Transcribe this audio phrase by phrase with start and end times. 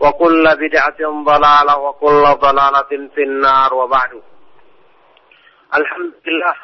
[0.00, 4.12] وكل بدعة ضلالة وكل ضلالة في النار وبعد
[5.74, 6.56] الحمد لله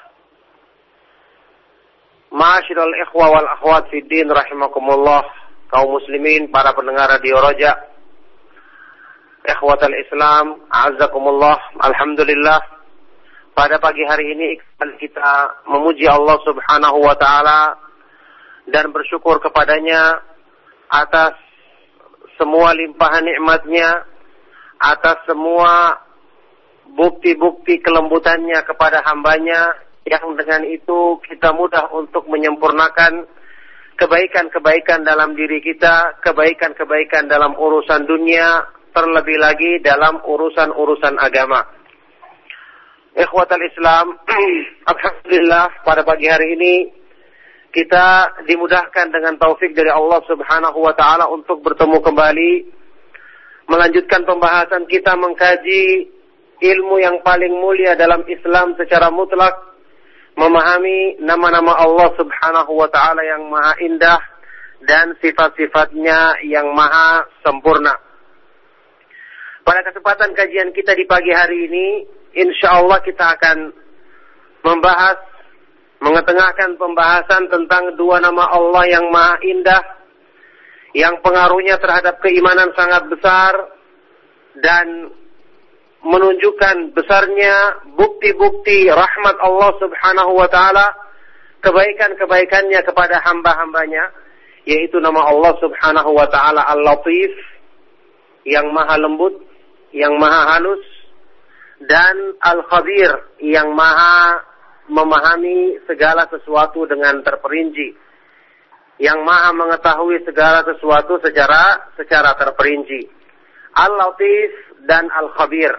[2.33, 5.21] Ma'asyiral ikhwa wal akhwat fi din rahimakumullah
[5.69, 7.77] kaum muslimin para pendengar radio Roja
[9.45, 12.57] ikhwatal Islam a'azzakumullah alhamdulillah
[13.53, 14.57] pada pagi hari ini
[14.97, 17.77] kita memuji Allah Subhanahu wa taala
[18.65, 20.25] dan bersyukur kepadanya
[20.89, 21.37] atas
[22.38, 24.06] semua limpahan nikmatnya,
[24.78, 25.98] atas semua
[26.88, 29.76] bukti-bukti kelembutannya kepada hambanya,
[30.08, 33.28] yang dengan itu kita mudah untuk menyempurnakan
[34.00, 38.64] kebaikan-kebaikan dalam diri kita, kebaikan-kebaikan dalam urusan dunia,
[38.96, 41.66] terlebih lagi dalam urusan-urusan agama.
[43.18, 44.14] Ikhwatal Islam,
[44.94, 46.74] Alhamdulillah pada pagi hari ini
[47.78, 52.52] kita dimudahkan dengan taufik dari Allah Subhanahu wa taala untuk bertemu kembali
[53.70, 56.10] melanjutkan pembahasan kita mengkaji
[56.58, 59.54] ilmu yang paling mulia dalam Islam secara mutlak
[60.34, 64.22] memahami nama-nama Allah Subhanahu wa taala yang maha indah
[64.82, 67.94] dan sifat-sifatnya yang maha sempurna.
[69.62, 71.88] Pada kesempatan kajian kita di pagi hari ini,
[72.42, 73.70] insya Allah kita akan
[74.66, 75.18] membahas,
[75.98, 79.84] mengetengahkan pembahasan tentang dua nama Allah yang maha indah,
[80.94, 83.54] yang pengaruhnya terhadap keimanan sangat besar,
[84.62, 85.14] dan
[86.06, 90.88] menunjukkan besarnya bukti-bukti rahmat Allah subhanahu wa ta'ala,
[91.66, 94.14] kebaikan-kebaikannya kepada hamba-hambanya,
[94.70, 97.34] yaitu nama Allah subhanahu wa ta'ala Al-Latif,
[98.46, 99.36] yang maha lembut,
[99.92, 100.86] yang maha halus,
[101.84, 104.47] dan Al-Khabir, yang maha
[104.88, 107.96] memahami segala sesuatu dengan terperinci,
[108.98, 113.06] yang maha mengetahui segala sesuatu secara secara terperinci.
[113.78, 114.52] Al-Latif
[114.90, 115.70] dan Al-Khabir.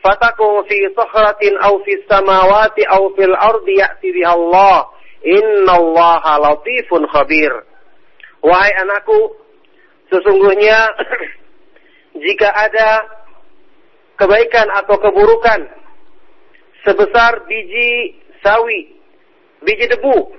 [0.00, 4.86] fatakum fi sakhratin aw fi samawati aw fil ardi ya'ti biha Allah
[5.20, 7.52] innallaha latifun khabir
[8.40, 9.36] wahai anakku
[10.08, 10.94] sesungguhnya
[12.24, 13.02] jika ada
[14.16, 15.79] kebaikan atau keburukan
[16.86, 18.94] sebesar biji sawi
[19.64, 20.32] biji debu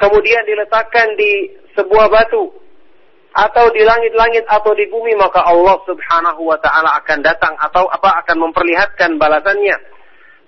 [0.00, 2.52] kemudian diletakkan di sebuah batu
[3.36, 8.24] atau di langit-langit atau di bumi maka Allah Subhanahu wa taala akan datang atau apa
[8.24, 9.76] akan memperlihatkan balasannya.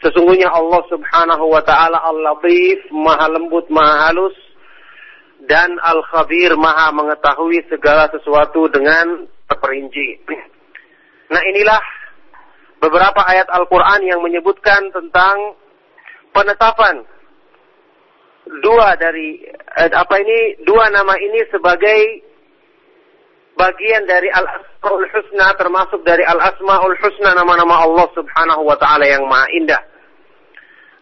[0.01, 4.33] Sesungguhnya Allah Subhanahu wa taala Al-Latif, Maha lembut, Maha halus
[5.45, 10.09] dan Al-Khabir, Maha mengetahui segala sesuatu dengan terperinci.
[11.29, 11.77] Nah, inilah
[12.79, 15.59] beberapa ayat Al-Qur'an yang menyebutkan tentang
[16.31, 17.03] penetapan
[18.65, 19.45] dua dari
[19.77, 22.01] eh, apa ini dua nama ini sebagai
[23.59, 29.51] bagian dari Al-Asmaul Husna termasuk dari Al-Asmaul Husna nama-nama Allah Subhanahu wa taala yang maha
[29.53, 29.83] indah.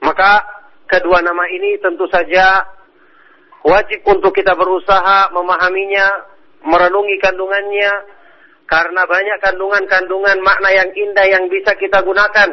[0.01, 0.43] Maka
[0.89, 2.65] kedua nama ini tentu saja
[3.61, 6.07] wajib untuk kita berusaha memahaminya,
[6.65, 8.16] merenungi kandungannya
[8.67, 12.51] karena banyak kandungan-kandungan makna yang indah yang bisa kita gunakan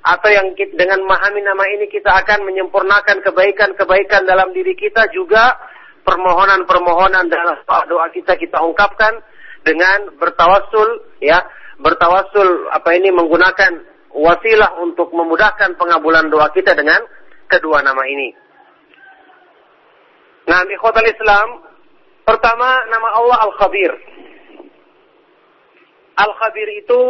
[0.00, 5.56] atau yang dengan memahami nama ini kita akan menyempurnakan kebaikan-kebaikan dalam diri kita juga
[6.04, 9.20] permohonan-permohonan dalam doa kita kita ungkapkan
[9.60, 11.44] dengan bertawasul ya
[11.80, 13.72] bertawasul apa ini menggunakan
[14.12, 17.00] wasilah untuk memudahkan pengabulan doa kita dengan
[17.46, 18.28] kedua nama ini.
[20.50, 21.48] Nah, ikhwatal Islam,
[22.26, 23.92] pertama nama Allah Al-Khabir.
[26.16, 27.02] Al-Khabir itu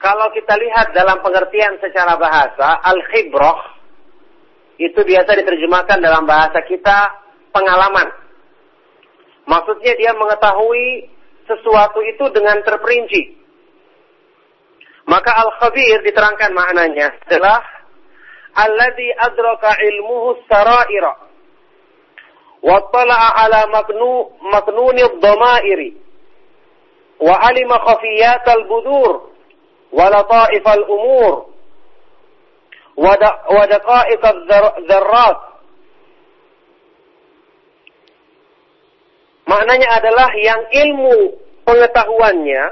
[0.00, 3.78] kalau kita lihat dalam pengertian secara bahasa, Al-Khibrah
[4.80, 7.20] itu biasa diterjemahkan dalam bahasa kita
[7.52, 8.08] pengalaman.
[9.44, 11.10] Maksudnya dia mengetahui
[11.44, 13.36] sesuatu itu dengan terperinci.
[15.04, 17.60] Maka al-khabir diterangkan maknanya adalah
[18.56, 21.29] alladhi adraka ilmuhu sara'ira
[22.65, 25.89] wa tala'a ala maknu maknuni dhamairi
[27.21, 29.13] wa alima khafiyat al-budur
[29.91, 31.55] wa lata'if al-umur
[32.95, 35.39] ودقائق الذرات
[39.45, 41.37] Maknanya adalah yang ilmu
[41.69, 42.63] pengetahuannya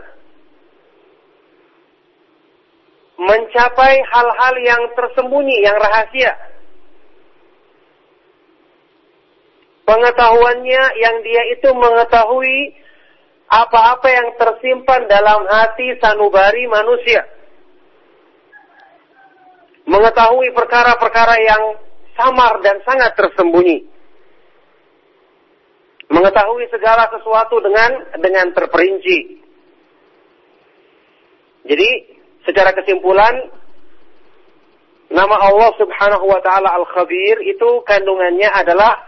[3.21, 6.33] mencapai hal-hal yang tersembunyi, yang rahasia.
[9.88, 12.76] Pengetahuannya yang dia itu mengetahui
[13.48, 17.24] apa-apa yang tersimpan dalam hati sanubari manusia
[19.88, 21.62] mengetahui perkara-perkara yang
[22.12, 23.88] samar dan sangat tersembunyi.
[26.08, 27.90] Mengetahui segala sesuatu dengan
[28.20, 29.18] dengan terperinci.
[31.68, 31.88] Jadi,
[32.48, 33.32] secara kesimpulan
[35.12, 39.07] nama Allah Subhanahu wa taala Al-Khabir itu kandungannya adalah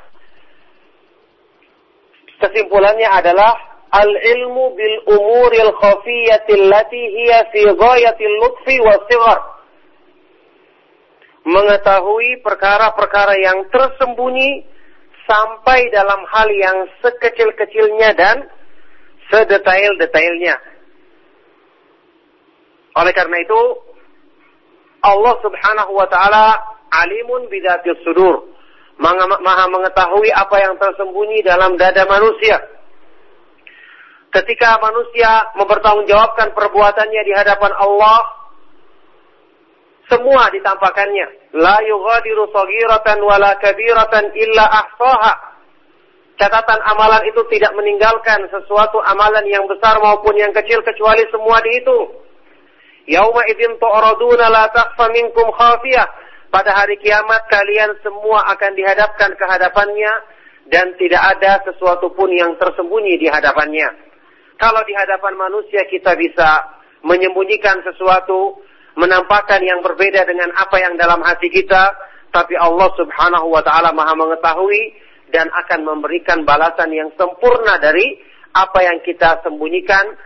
[2.41, 3.53] kesimpulannya adalah
[3.91, 9.39] al-ilmu bil umuril khafiyatil lati hiya fi ghayatil lutfi wa sighar
[11.45, 14.65] mengetahui perkara-perkara yang tersembunyi
[15.25, 18.37] sampai dalam hal yang sekecil-kecilnya dan
[19.31, 20.59] sedetail-detailnya.
[22.99, 23.61] Oleh karena itu,
[25.01, 26.59] Allah Subhanahu wa taala
[26.91, 28.51] alimun bidatil sudur.
[29.01, 32.61] Maha mengetahui apa yang tersembunyi dalam dada manusia.
[34.31, 38.21] Ketika manusia mempertanggungjawabkan perbuatannya di hadapan Allah,
[40.07, 41.57] semua ditampakkannya.
[41.57, 45.35] La yughadiru saghiratan wala kabiratan illa ahsaha.
[46.37, 52.21] Catatan amalan itu tidak meninggalkan sesuatu amalan yang besar maupun yang kecil kecuali semua dihitung.
[53.09, 56.07] Yauma idzin tu'raduna la takhfa minkum khafiyah.
[56.51, 60.13] Pada hari kiamat kalian semua akan dihadapkan ke hadapannya
[60.67, 63.87] dan tidak ada sesuatu pun yang tersembunyi di hadapannya.
[64.59, 66.67] Kalau di hadapan manusia kita bisa
[67.07, 68.59] menyembunyikan sesuatu,
[68.99, 71.95] menampakkan yang berbeda dengan apa yang dalam hati kita,
[72.35, 74.83] tapi Allah Subhanahu wa taala Maha mengetahui
[75.31, 78.19] dan akan memberikan balasan yang sempurna dari
[78.51, 80.19] apa yang kita sembunyikan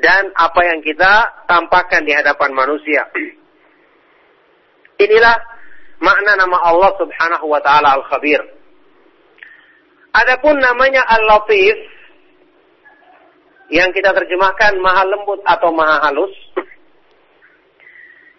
[0.00, 3.08] dan apa yang kita tampakkan di hadapan manusia.
[5.04, 5.55] Inilah
[6.00, 8.40] makna nama Allah Subhanahu wa taala Al-Khabir.
[10.16, 11.76] Adapun namanya Al-Latif
[13.68, 16.32] yang kita terjemahkan maha lembut atau maha halus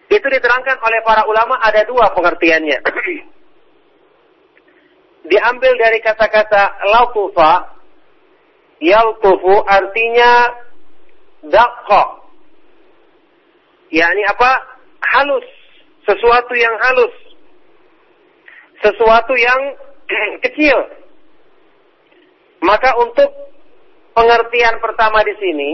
[0.08, 2.80] itu diterangkan oleh para ulama ada dua pengertiannya.
[5.28, 7.76] Diambil dari kata-kata lautufa,
[8.80, 10.48] yaltufu artinya
[11.44, 12.24] dakha.
[13.92, 14.80] yakni apa?
[15.12, 15.44] Halus,
[16.08, 17.27] sesuatu yang halus.
[18.82, 19.60] Sesuatu yang
[20.44, 20.76] kecil.
[22.62, 23.30] Maka untuk
[24.14, 25.70] pengertian pertama di sini,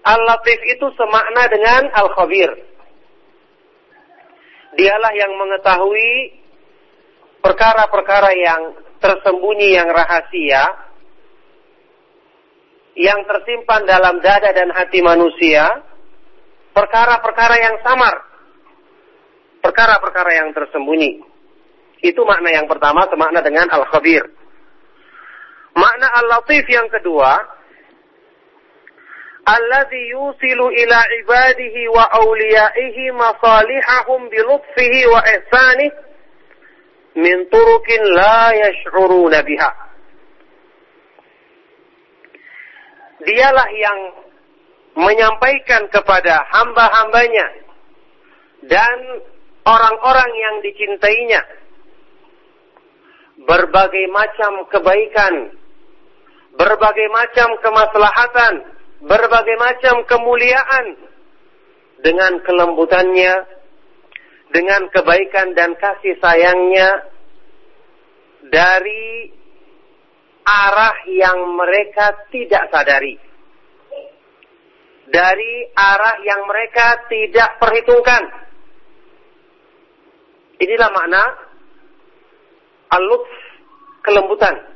[0.00, 2.70] Al-Latif itu semakna dengan Al-Khabir
[4.74, 6.40] dialah yang mengetahui
[7.42, 8.62] perkara-perkara yang
[9.00, 10.62] tersembunyi yang rahasia
[12.94, 15.82] yang tersimpan dalam dada dan hati manusia
[16.76, 18.14] perkara-perkara yang samar
[19.64, 21.24] perkara-perkara yang tersembunyi
[22.00, 24.24] itu makna yang pertama semakna dengan al-khabir
[25.76, 27.60] makna al-latif yang kedua
[29.44, 35.92] alladhi yusilu ila ibadihi wa awliyaihi masalihahum bilutfihi wa ihsanih
[37.18, 39.72] min turukin la yash'uruna biha.
[43.20, 43.98] Dialah yang
[44.96, 47.46] menyampaikan kepada hamba-hambanya
[48.64, 48.96] dan
[49.68, 51.40] orang-orang yang dicintainya
[53.44, 55.34] berbagai macam kebaikan,
[56.56, 58.54] berbagai macam kemaslahatan,
[59.04, 60.86] berbagai macam kemuliaan
[62.04, 63.34] dengan kelembutannya,
[64.50, 67.06] dengan kebaikan dan kasih sayangnya
[68.50, 69.30] dari
[70.44, 73.16] arah yang mereka tidak sadari.
[75.10, 78.30] Dari arah yang mereka tidak perhitungkan.
[80.60, 81.49] Inilah makna
[82.90, 83.30] al-lutf,
[84.02, 84.70] kelembutan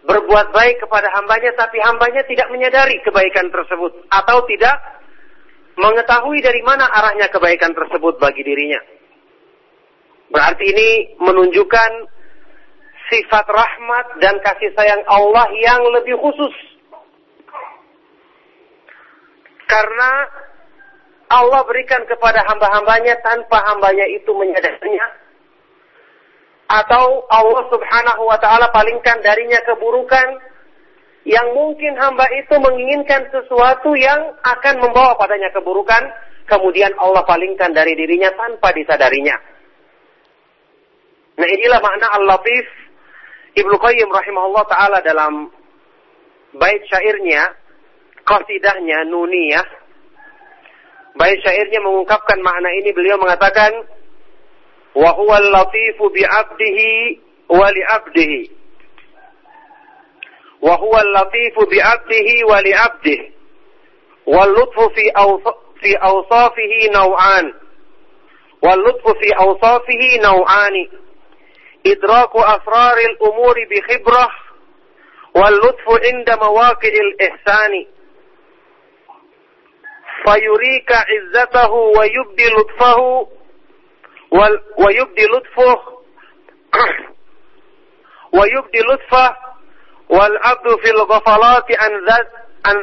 [0.00, 4.76] berbuat baik kepada hambanya tapi hambanya tidak menyadari kebaikan tersebut atau tidak
[5.76, 8.80] mengetahui dari mana arahnya kebaikan tersebut bagi dirinya.
[10.30, 10.88] Berarti ini
[11.20, 11.90] menunjukkan
[13.10, 16.54] sifat rahmat dan kasih sayang Allah yang lebih khusus.
[19.66, 20.10] Karena
[21.30, 25.19] Allah berikan kepada hamba-hambanya tanpa hambanya itu menyadarinya
[26.70, 30.38] atau Allah Subhanahu wa taala palingkan darinya keburukan
[31.26, 36.00] yang mungkin hamba itu menginginkan sesuatu yang akan membawa padanya keburukan,
[36.48, 39.36] kemudian Allah palingkan dari dirinya tanpa disadarinya.
[41.36, 42.66] Nah inilah makna Al-Latif
[43.50, 45.50] Ibnu Qayyim rahimahullah taala dalam
[46.54, 47.50] bait syairnya,
[48.22, 49.66] qasidahnya Nuniyah.
[51.18, 53.99] Bait syairnya mengungkapkan makna ini beliau mengatakan
[54.94, 57.16] وهو اللطيف بعبده
[57.48, 58.48] ولعبده.
[60.62, 63.30] وهو اللطيف بعبده ولعبده.
[64.26, 65.12] واللطف في
[65.80, 67.54] في أوصافه نوعان.
[68.62, 70.88] واللطف في أوصافه نوعان.
[71.86, 74.28] إدراك أسرار الأمور بخبرة.
[75.34, 77.86] واللطف عند مواقع الإحسان.
[80.24, 83.28] فيريك عزته ويبدي لطفه.
[84.30, 85.70] wal wa yubdi lutfu
[88.36, 89.24] wa yubdi lutfa
[90.08, 91.92] wal abdu fil ghafalati an
[92.64, 92.78] an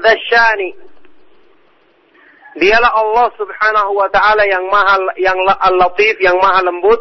[2.57, 6.97] Dialah Allah Subhanahu wa taala yang maha yang al-latif, yang maha lembut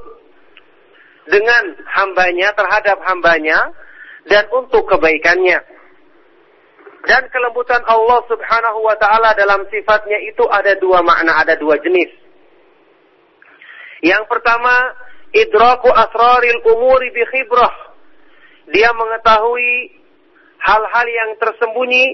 [1.33, 3.73] dengan hambanya terhadap hambanya
[4.29, 5.57] dan untuk kebaikannya.
[7.09, 12.26] Dan kelembutan Allah Subhanahu wa taala dalam sifatnya itu ada dua makna, ada dua jenis.
[14.07, 14.95] Yang pertama,
[15.35, 17.75] idraku asraril umuri bi khibrah.
[18.71, 19.99] Dia mengetahui
[20.63, 22.07] hal-hal yang tersembunyi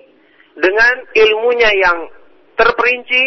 [0.56, 1.98] dengan ilmunya yang
[2.56, 3.24] terperinci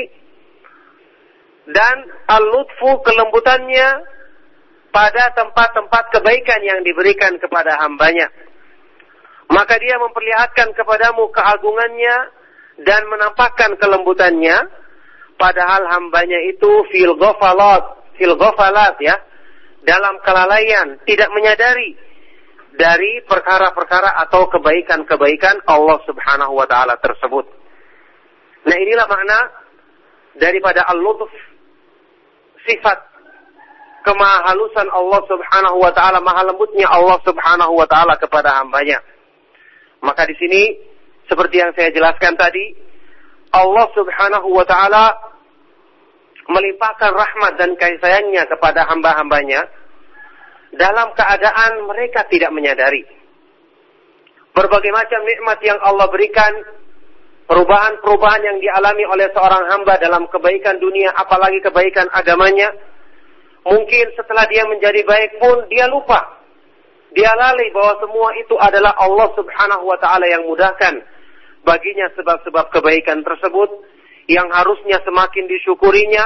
[1.69, 1.95] dan
[2.29, 4.05] al-lutfu kelembutannya
[4.93, 8.29] pada tempat-tempat kebaikan yang diberikan kepada hambanya.
[9.50, 12.17] Maka dia memperlihatkan kepadamu keagungannya
[12.81, 14.57] dan menampakkan kelembutannya
[15.38, 19.15] padahal hambanya itu fil ghafalat fil ghafalat ya,
[19.86, 21.95] dalam kelalaian, tidak menyadari
[22.75, 27.45] dari perkara-perkara atau kebaikan-kebaikan Allah Subhanahu wa taala tersebut.
[28.65, 29.39] Nah, inilah makna
[30.36, 31.31] daripada al-lutf
[32.67, 32.98] sifat
[34.03, 39.00] kemahalusan Allah Subhanahu wa taala, maha lembutnya Allah Subhanahu wa taala kepada hambanya.
[40.03, 40.62] Maka di sini
[41.25, 42.75] seperti yang saya jelaskan tadi,
[43.55, 45.15] Allah Subhanahu wa taala
[46.45, 49.65] melimpahkan rahmat dan kasih sayangnya kepada hamba-hambanya
[50.75, 53.03] dalam keadaan mereka tidak menyadari.
[54.55, 56.53] Berbagai macam nikmat yang Allah berikan,
[57.49, 62.71] perubahan-perubahan yang dialami oleh seorang hamba dalam kebaikan dunia, apalagi kebaikan agamanya,
[63.67, 66.39] mungkin setelah dia menjadi baik pun dia lupa.
[67.15, 70.99] Dia lalai bahwa semua itu adalah Allah subhanahu wa ta'ala yang mudahkan
[71.63, 73.71] baginya sebab-sebab kebaikan tersebut
[74.25, 76.25] yang harusnya semakin disyukurinya,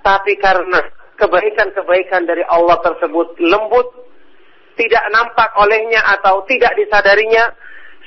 [0.00, 0.80] tapi karena
[1.20, 3.88] kebaikan-kebaikan dari Allah tersebut lembut,
[4.74, 7.52] tidak nampak olehnya atau tidak disadarinya,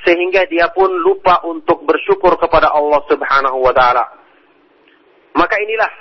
[0.02, 4.04] sehingga dia pun lupa untuk bersyukur kepada Allah Subhanahu wa taala.
[5.34, 5.92] Maka inilah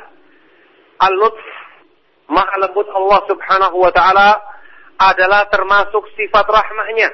[1.02, 1.46] al-lutf,
[2.30, 4.42] maha lembut Allah Subhanahu wa taala
[4.98, 7.10] adalah termasuk sifat rahmatnya.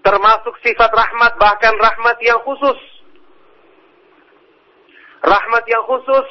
[0.00, 2.99] Termasuk sifat rahmat bahkan rahmat yang khusus
[5.20, 6.28] rahmat yang khusus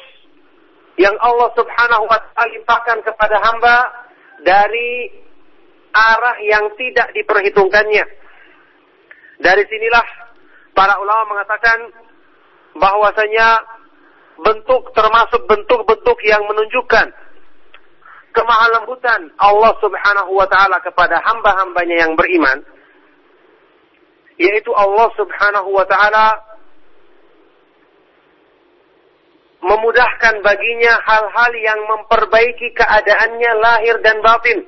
[0.98, 3.76] yang Allah Subhanahu wa taala limpahkan kepada hamba
[4.44, 5.08] dari
[5.94, 8.04] arah yang tidak diperhitungkannya.
[9.40, 10.06] Dari sinilah
[10.76, 11.78] para ulama mengatakan
[12.76, 13.48] bahwasanya
[14.40, 17.12] bentuk termasuk bentuk-bentuk yang menunjukkan
[18.32, 22.62] kemahalembutan Allah Subhanahu wa taala kepada hamba-hambanya yang beriman
[24.40, 26.40] yaitu Allah Subhanahu wa taala
[29.60, 34.64] memudahkan baginya hal-hal yang memperbaiki keadaannya lahir dan batin.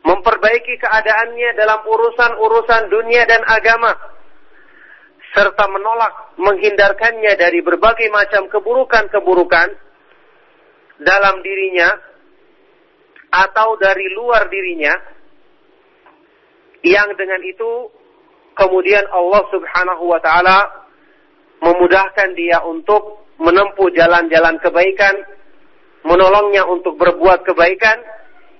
[0.00, 3.92] Memperbaiki keadaannya dalam urusan-urusan dunia dan agama.
[5.30, 9.68] Serta menolak menghindarkannya dari berbagai macam keburukan-keburukan
[11.00, 11.96] dalam dirinya
[13.30, 14.90] atau dari luar dirinya
[16.82, 17.88] yang dengan itu
[18.58, 20.58] kemudian Allah Subhanahu wa taala
[21.60, 25.16] memudahkan dia untuk menempuh jalan-jalan kebaikan,
[26.04, 27.98] menolongnya untuk berbuat kebaikan,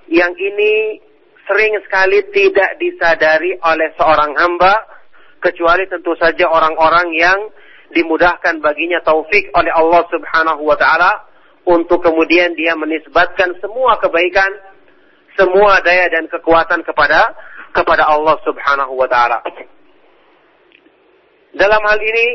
[0.09, 0.99] yang ini
[1.45, 4.75] sering sekali tidak disadari oleh seorang hamba,
[5.45, 7.39] kecuali tentu saja orang-orang yang
[7.91, 11.27] dimudahkan baginya taufik oleh Allah Subhanahu wa taala
[11.67, 14.49] untuk kemudian dia menisbatkan semua kebaikan,
[15.35, 17.35] semua daya dan kekuatan kepada
[17.75, 19.43] kepada Allah Subhanahu wa taala.
[21.51, 22.27] Dalam hal ini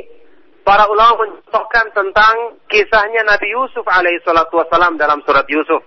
[0.65, 5.85] para ulama mencontohkan tentang kisahnya Nabi Yusuf alaihi salatu wasalam dalam surat Yusuf.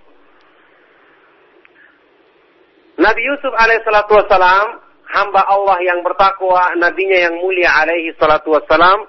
[2.95, 9.03] Nabi Yusuf alaihi salatu wasalam, hamba Allah yang bertakwa, nabinya yang mulia alaihi salatu wasalam,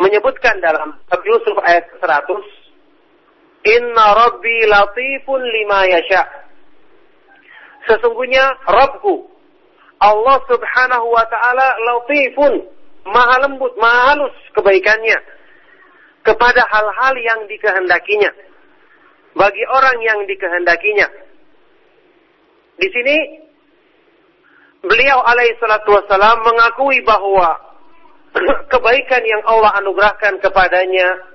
[0.00, 2.32] menyebutkan dalam Nabi Yusuf ayat 100,
[3.76, 6.24] Inna Rabbi latifun lima yasha.
[7.92, 9.28] Sesungguhnya Rabbku,
[10.00, 15.18] Allah subhanahu wa ta'ala latifun, maha lembut, maha halus kebaikannya.
[16.22, 18.30] Kepada hal-hal yang dikehendakinya.
[19.34, 21.08] Bagi orang yang dikehendakinya.
[22.78, 23.16] Di sini
[24.82, 27.58] beliau alaihi salatu wasalam mengakui bahwa
[28.72, 31.32] kebaikan yang Allah anugerahkan kepadanya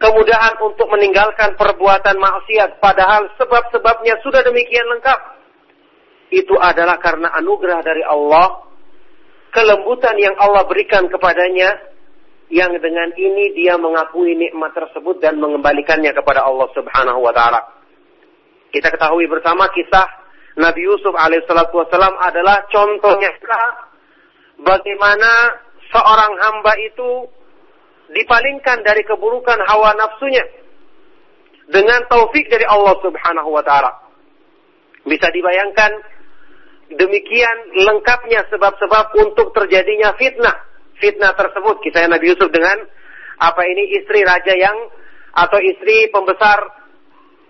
[0.00, 5.20] kemudahan untuk meninggalkan perbuatan maksiat padahal sebab-sebabnya sudah demikian lengkap.
[6.30, 8.69] Itu adalah karena anugerah dari Allah
[9.50, 11.90] kelembutan yang Allah berikan kepadanya
[12.50, 17.62] yang dengan ini dia mengakui nikmat tersebut dan mengembalikannya kepada Allah Subhanahu wa taala.
[18.74, 20.06] Kita ketahui bersama kisah
[20.58, 23.30] Nabi Yusuf alaihissalatu wassalam adalah contohnya
[24.58, 25.30] bagaimana
[25.94, 27.10] seorang hamba itu
[28.10, 30.42] dipalingkan dari keburukan hawa nafsunya
[31.70, 33.94] dengan taufik dari Allah Subhanahu wa taala.
[35.06, 36.18] Bisa dibayangkan
[36.94, 40.56] demikian lengkapnya sebab-sebab untuk terjadinya fitnah.
[40.98, 42.76] Fitnah tersebut kisah Nabi Yusuf dengan
[43.40, 44.76] apa ini istri raja yang
[45.32, 46.58] atau istri pembesar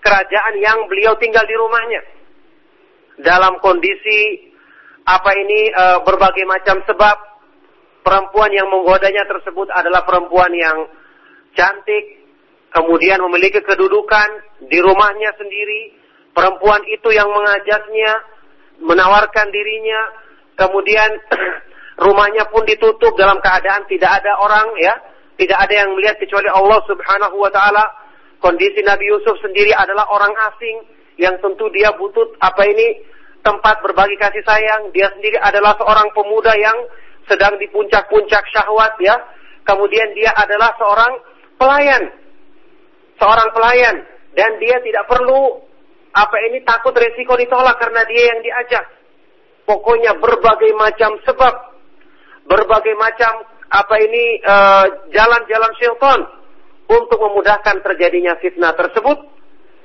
[0.00, 2.02] kerajaan yang beliau tinggal di rumahnya.
[3.20, 4.48] Dalam kondisi
[5.04, 7.16] apa ini e, berbagai macam sebab
[8.00, 10.88] perempuan yang menggodanya tersebut adalah perempuan yang
[11.52, 12.24] cantik,
[12.72, 14.28] kemudian memiliki kedudukan
[14.68, 16.00] di rumahnya sendiri.
[16.30, 18.12] Perempuan itu yang mengajaknya
[18.80, 20.00] menawarkan dirinya,
[20.56, 21.10] kemudian
[22.04, 24.94] rumahnya pun ditutup dalam keadaan tidak ada orang ya,
[25.36, 27.84] tidak ada yang melihat kecuali Allah Subhanahu wa taala.
[28.40, 30.76] Kondisi Nabi Yusuf sendiri adalah orang asing
[31.20, 33.04] yang tentu dia butuh apa ini
[33.44, 34.88] tempat berbagi kasih sayang.
[34.96, 36.76] Dia sendiri adalah seorang pemuda yang
[37.28, 39.16] sedang di puncak-puncak syahwat ya.
[39.68, 41.12] Kemudian dia adalah seorang
[41.60, 42.02] pelayan.
[43.20, 43.96] Seorang pelayan
[44.32, 45.60] dan dia tidak perlu
[46.10, 48.84] apa ini takut resiko ditolak karena dia yang diajak.
[49.66, 51.54] Pokoknya berbagai macam sebab,
[52.50, 54.42] berbagai macam apa ini
[55.14, 56.20] jalan-jalan uh, syaitan
[56.90, 59.18] untuk memudahkan terjadinya fitnah tersebut,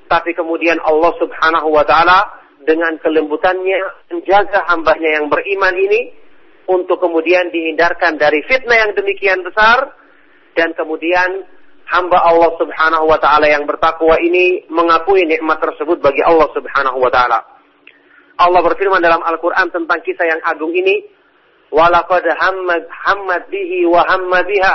[0.10, 2.26] tapi kemudian Allah Subhanahu wa taala
[2.66, 6.10] dengan kelembutannya menjaga hambanya yang beriman ini
[6.66, 9.94] untuk kemudian dihindarkan dari fitnah yang demikian besar
[10.58, 11.46] dan kemudian
[11.86, 17.12] hamba Allah Subhanahu wa taala yang bertakwa ini mengakui nikmat tersebut bagi Allah Subhanahu wa
[17.14, 17.40] taala.
[18.36, 21.08] Allah berfirman dalam Al-Qur'an tentang kisah yang agung ini,
[21.72, 24.74] "Walaqad hammad hammad bihi wa hamma biha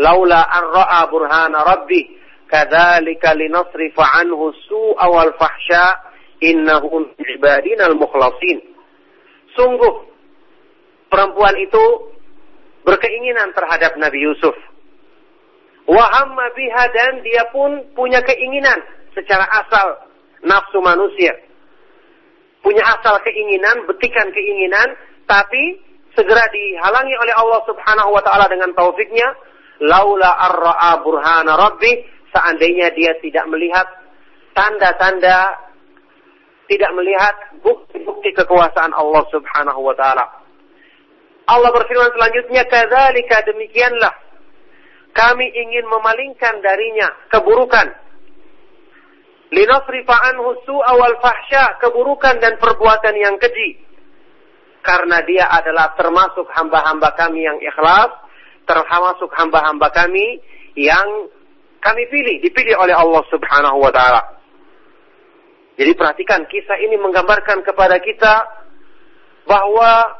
[0.00, 2.02] laula an ra'a burhana rabbi
[2.50, 5.84] kadzalika linasrifa anhu su'a wal fahsya
[6.42, 8.58] innahu ibadina al-mukhlasin."
[9.54, 10.08] Sungguh
[11.12, 11.84] perempuan itu
[12.82, 14.56] berkeinginan terhadap Nabi Yusuf
[15.90, 18.78] Wahamma biha dan dia pun punya keinginan
[19.10, 20.06] secara asal
[20.46, 21.34] nafsu manusia.
[22.62, 24.94] Punya asal keinginan, betikan keinginan,
[25.26, 25.82] tapi
[26.14, 29.34] segera dihalangi oleh Allah Subhanahu wa taala dengan taufiknya,
[29.82, 33.90] laula arra'a burhana rabbi, seandainya dia tidak melihat
[34.54, 35.58] tanda-tanda
[36.70, 37.34] tidak melihat
[37.66, 40.22] bukti-bukti kekuasaan Allah Subhanahu wa taala.
[41.50, 44.29] Allah berfirman selanjutnya, "Kadzalika demikianlah
[45.10, 47.86] kami ingin memalingkan darinya keburukan.
[49.50, 53.82] Linasrifa anhu su'a wal fahsya, keburukan dan perbuatan yang keji.
[54.80, 58.14] Karena dia adalah termasuk hamba-hamba kami yang ikhlas,
[58.64, 60.38] termasuk hamba-hamba kami
[60.78, 61.28] yang
[61.82, 64.22] kami pilih, dipilih oleh Allah Subhanahu wa taala.
[65.80, 68.34] Jadi perhatikan kisah ini menggambarkan kepada kita
[69.48, 70.19] bahwa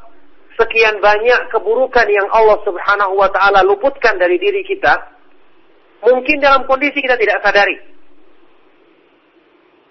[0.61, 4.92] sekian banyak keburukan yang Allah Subhanahu wa taala luputkan dari diri kita,
[6.05, 7.77] mungkin dalam kondisi kita tidak sadari.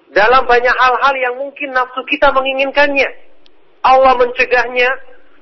[0.09, 3.09] Dalam banyak hal-hal yang mungkin nafsu kita menginginkannya,
[3.85, 4.89] Allah mencegahnya,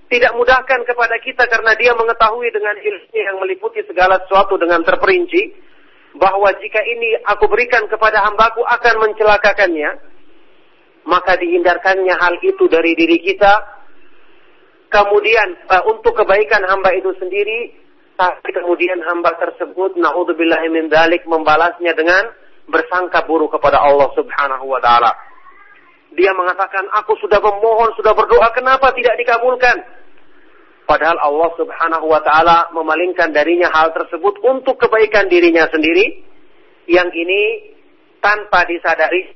[0.08, 5.56] tidak mudahkan kepada kita karena dia mengetahui dengan ilmu yang meliputi segala sesuatu dengan terperinci,
[6.20, 9.92] bahwa jika ini aku berikan kepada hambaku akan mencelakakannya,
[11.08, 13.77] maka dihindarkannya hal itu dari diri kita,
[14.89, 17.76] kemudian uh, untuk kebaikan hamba itu sendiri,
[18.17, 20.89] tapi kemudian hamba tersebut naudzubillah min
[21.28, 22.23] membalasnya dengan
[22.67, 25.12] bersangka buruk kepada Allah Subhanahu wa taala.
[26.17, 29.78] Dia mengatakan, "Aku sudah memohon, sudah berdoa, kenapa tidak dikabulkan?"
[30.88, 36.23] Padahal Allah Subhanahu wa taala memalingkan darinya hal tersebut untuk kebaikan dirinya sendiri
[36.88, 37.76] yang ini
[38.23, 39.36] tanpa disadari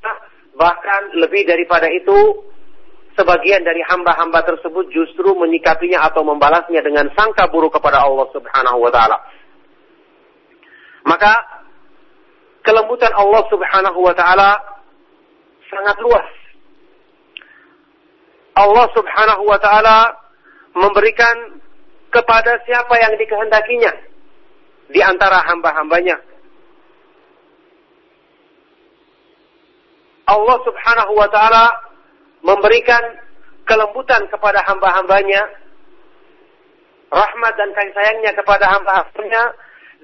[0.56, 2.48] bahkan lebih daripada itu
[3.16, 8.92] sebagian dari hamba-hamba tersebut justru menyikapinya atau membalasnya dengan sangka buruk kepada Allah Subhanahu wa
[8.92, 9.18] taala.
[11.04, 11.34] Maka
[12.62, 14.50] kelembutan Allah Subhanahu wa taala
[15.68, 16.28] sangat luas.
[18.56, 19.98] Allah Subhanahu wa taala
[20.76, 21.60] memberikan
[22.12, 23.94] kepada siapa yang dikehendakinya
[24.92, 26.20] di antara hamba-hambanya.
[30.32, 31.91] Allah Subhanahu wa taala
[32.42, 33.02] memberikan
[33.66, 35.42] kelembutan kepada hamba-hambanya,
[37.14, 39.44] rahmat dan kasih sayangnya kepada hamba-hambanya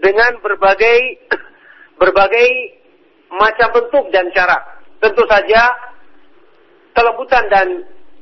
[0.01, 0.97] dengan berbagai
[2.01, 2.47] berbagai
[3.33, 4.57] macam bentuk dan cara.
[4.97, 5.61] Tentu saja
[6.93, 7.67] kelembutan dan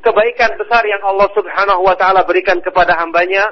[0.04, 3.48] kebaikan besar yang Allah Subhanahu wa taala berikan kepada hambanya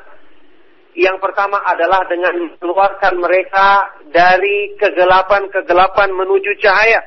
[0.93, 7.01] yang pertama adalah dengan mengeluarkan mereka dari kegelapan-kegelapan menuju cahaya.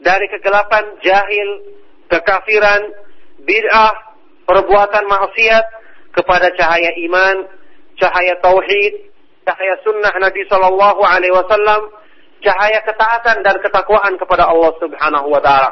[0.00, 1.48] Dari kegelapan jahil,
[2.14, 2.94] kekafiran,
[3.42, 3.94] bid'ah,
[4.46, 5.64] perbuatan maksiat
[6.14, 7.50] kepada cahaya iman,
[7.98, 9.10] cahaya tauhid,
[9.42, 11.90] cahaya sunnah Nabi Shallallahu Alaihi Wasallam,
[12.38, 15.70] cahaya ketaatan dan ketakwaan kepada Allah Subhanahu Wa Taala.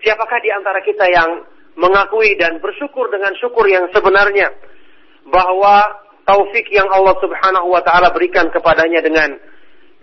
[0.00, 1.44] Siapakah di antara kita yang
[1.76, 4.50] mengakui dan bersyukur dengan syukur yang sebenarnya
[5.28, 5.84] bahwa
[6.24, 9.36] taufik yang Allah Subhanahu Wa Taala berikan kepadanya dengan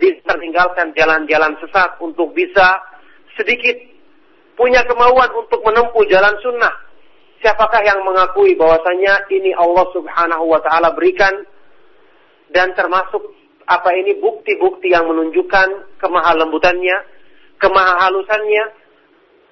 [0.02, 2.84] meninggalkan jalan-jalan sesat untuk bisa
[3.40, 3.95] sedikit
[4.56, 6.74] punya kemauan untuk menempuh jalan sunnah.
[7.44, 11.46] Siapakah yang mengakui bahwasanya ini Allah Subhanahu wa taala berikan
[12.50, 13.22] dan termasuk
[13.68, 16.98] apa ini bukti-bukti yang menunjukkan kemahalembutannya,
[17.60, 18.64] kemahalusannya,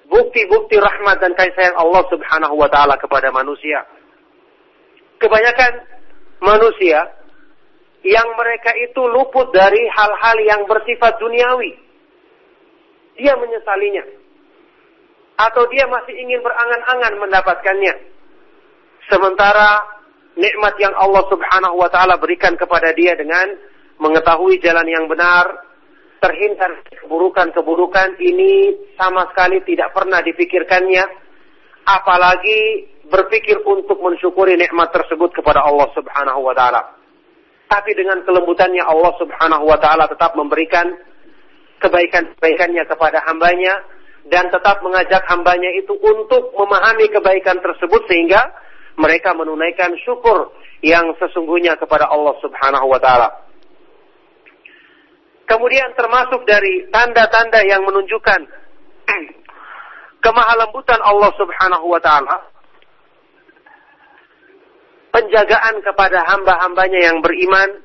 [0.08, 3.84] bukti-bukti rahmat dan kasih sayang Allah Subhanahu wa taala kepada manusia.
[5.20, 5.72] Kebanyakan
[6.42, 6.98] manusia
[8.04, 11.72] yang mereka itu luput dari hal-hal yang bersifat duniawi.
[13.14, 14.23] Dia menyesalinya
[15.34, 17.94] atau dia masih ingin berangan-angan mendapatkannya.
[19.10, 19.82] Sementara
[20.38, 23.50] nikmat yang Allah Subhanahu wa taala berikan kepada dia dengan
[23.98, 25.46] mengetahui jalan yang benar,
[26.18, 31.04] terhindar keburukan-keburukan ini sama sekali tidak pernah dipikirkannya,
[31.84, 36.82] apalagi berpikir untuk mensyukuri nikmat tersebut kepada Allah Subhanahu wa taala.
[37.64, 40.94] tapi dengan kelembutannya Allah Subhanahu wa taala tetap memberikan
[41.82, 43.82] kebaikan-kebaikannya kepada hambanya
[44.28, 48.40] dan tetap mengajak hambanya itu untuk memahami kebaikan tersebut sehingga
[48.96, 53.28] mereka menunaikan syukur yang sesungguhnya kepada Allah Subhanahu wa taala.
[55.44, 58.40] Kemudian termasuk dari tanda-tanda yang menunjukkan
[60.24, 62.36] kemahalembutan Allah Subhanahu wa taala
[65.12, 67.84] penjagaan kepada hamba-hambanya yang beriman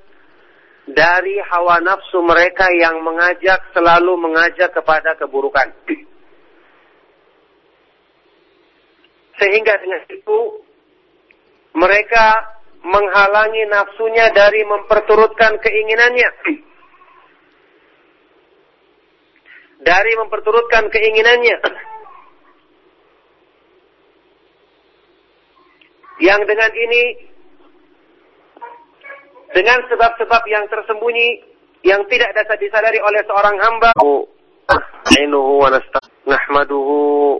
[0.89, 5.69] dari hawa nafsu mereka yang mengajak selalu mengajak kepada keburukan.
[9.39, 10.39] Sehingga dengan itu
[11.79, 16.29] mereka menghalangi nafsunya dari memperturutkan keinginannya.
[19.79, 21.57] Dari memperturutkan keinginannya.
[26.19, 27.03] Yang dengan ini
[29.55, 31.27] dengan sebab-sebab yang tersembunyi
[31.87, 33.95] yang tidak dapat disadari oleh seorang hamba.
[36.27, 37.39] Nahmaduhu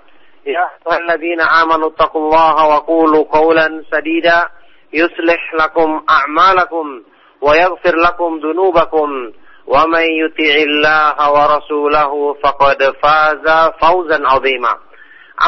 [0.45, 4.49] يا أيها الذين آمنوا اتقوا الله وقولوا قولا سديدا
[4.93, 7.03] يصلح لكم أعمالكم
[7.41, 9.31] ويغفر لكم ذنوبكم
[9.67, 14.77] ومن يطع الله ورسوله فقد فاز فوزا عظيما.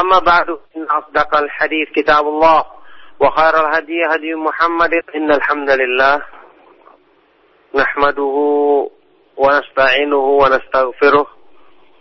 [0.00, 2.64] أما بعد إن أصدق الحديث كتاب الله
[3.20, 6.22] وخير الهدي هدي محمد إن الحمد لله
[7.74, 8.36] نحمده
[9.36, 11.26] ونستعينه ونستغفره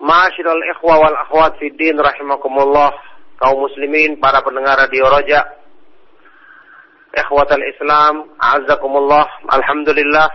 [0.00, 2.88] Ma'asyiral ikhwa wal akhwat fid din rahimakumullah,
[3.36, 5.44] kaum muslimin, para pendengar radio Roja.
[7.12, 9.28] Ikhwatal Islam, a'azzakumullah.
[9.52, 10.28] Alhamdulillah.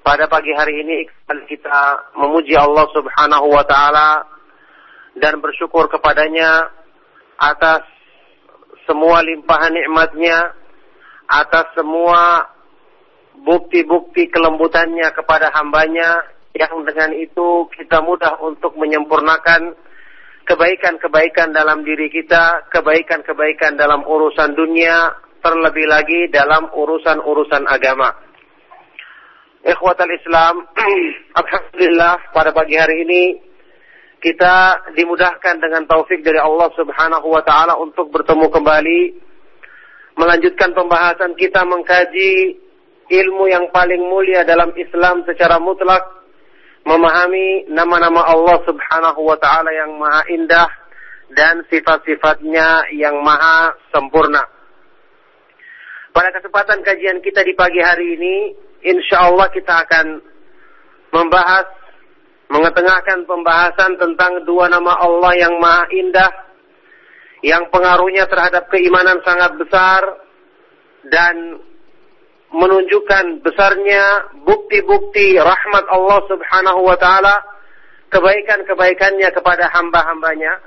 [0.00, 1.04] Pada pagi hari ini
[1.44, 4.24] kita memuji Allah Subhanahu wa taala
[5.20, 6.72] dan bersyukur kepadanya
[7.36, 7.84] atas
[8.88, 10.56] semua limpahan nikmatnya,
[11.28, 12.48] atas semua
[13.44, 19.74] bukti-bukti kelembutannya kepada hambanya yang dengan itu kita mudah untuk menyempurnakan
[20.48, 28.10] kebaikan-kebaikan dalam diri kita, kebaikan-kebaikan dalam urusan dunia, terlebih lagi dalam urusan-urusan agama.
[29.62, 30.66] Ikhwatal Islam,
[31.40, 33.22] Alhamdulillah pada pagi hari ini
[34.20, 39.00] kita dimudahkan dengan taufik dari Allah Subhanahu wa taala untuk bertemu kembali
[40.20, 42.60] melanjutkan pembahasan kita mengkaji
[43.08, 46.19] ilmu yang paling mulia dalam Islam secara mutlak
[46.84, 50.68] memahami nama-nama Allah Subhanahu wa taala yang maha indah
[51.36, 54.42] dan sifat-sifatnya yang maha sempurna.
[56.10, 58.36] Pada kesempatan kajian kita di pagi hari ini,
[58.82, 60.06] insya Allah kita akan
[61.14, 61.70] membahas,
[62.50, 66.32] mengetengahkan pembahasan tentang dua nama Allah yang maha indah,
[67.46, 70.02] yang pengaruhnya terhadap keimanan sangat besar,
[71.06, 71.62] dan
[72.50, 77.34] menunjukkan besarnya bukti-bukti rahmat Allah subhanahu wa ta'ala,
[78.10, 80.58] kebaikan-kebaikannya kepada hamba-hambanya,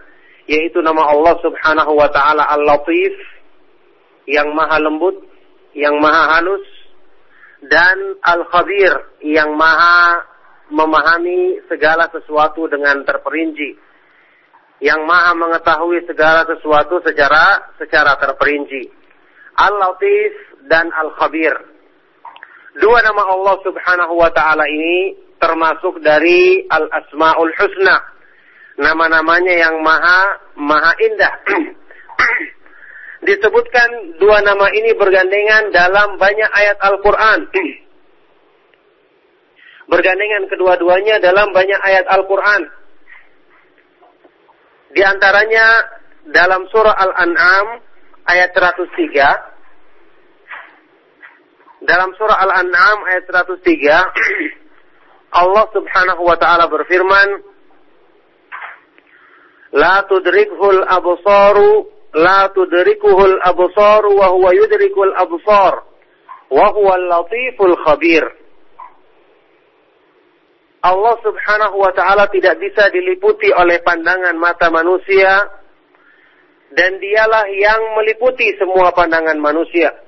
[0.47, 3.15] yaitu nama Allah subhanahu wa ta'ala Al-Latif,
[4.27, 5.27] yang maha lembut,
[5.75, 6.63] yang maha halus,
[7.67, 10.23] dan Al-Khabir, yang maha
[10.71, 13.75] memahami segala sesuatu dengan terperinci,
[14.79, 18.87] yang maha mengetahui segala sesuatu secara secara terperinci.
[19.59, 20.31] Al-Latif
[20.71, 21.72] dan Al-Khabir.
[22.73, 28.01] Dua nama Allah Subhanahu wa taala ini termasuk dari Al-Asmaul Husna.
[28.81, 31.33] Nama-namanya yang maha maha indah.
[33.29, 37.45] Disebutkan dua nama ini bergandengan dalam banyak ayat Al-Qur'an.
[39.93, 42.73] bergandengan kedua-duanya dalam banyak ayat Al-Qur'an.
[44.97, 45.65] Di antaranya
[46.25, 47.85] dalam surah Al-An'am
[48.25, 49.52] ayat 103
[51.83, 53.59] dalam surah Al-An'am ayat 103
[55.43, 57.29] Allah Subhanahu wa taala berfirman
[59.73, 65.81] La tudrikhul absaru la tudrikuhul absaru wa huwa yudrikul absar
[66.53, 68.21] wa huwa latiful khabir.
[70.85, 75.41] Allah Subhanahu wa taala tidak bisa diliputi oleh pandangan mata manusia
[76.77, 80.02] dan dialah yang meliputi semua pandangan manusia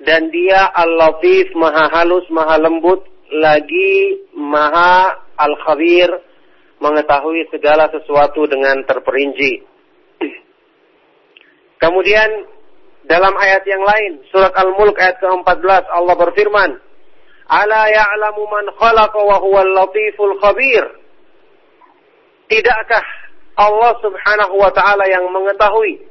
[0.00, 6.08] dan dia Al-Latif, maha halus, maha lembut, lagi maha Al-Khabir,
[6.80, 9.68] mengetahui segala sesuatu dengan terperinci.
[11.80, 12.28] Kemudian
[13.04, 16.70] dalam ayat yang lain, surat Al-Mulk ayat ke-14 Allah berfirman,
[17.48, 20.84] "Ala ya'lamu man khalaqa wa huwal latiful khabir."
[22.52, 23.06] Tidakkah
[23.56, 26.02] Allah Subhanahu wa taala yang mengetahui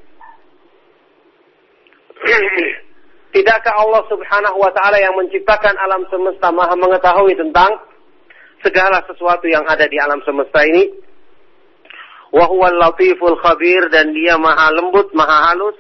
[3.30, 7.78] Tidakkah Allah Subhanahu wa taala yang menciptakan alam semesta Maha mengetahui tentang
[8.66, 10.90] segala sesuatu yang ada di alam semesta ini?
[12.34, 15.78] Wa huwal latiful khabir dan dia Maha lembut, Maha halus,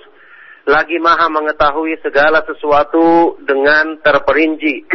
[0.69, 4.85] lagi Maha mengetahui segala sesuatu dengan terperinci.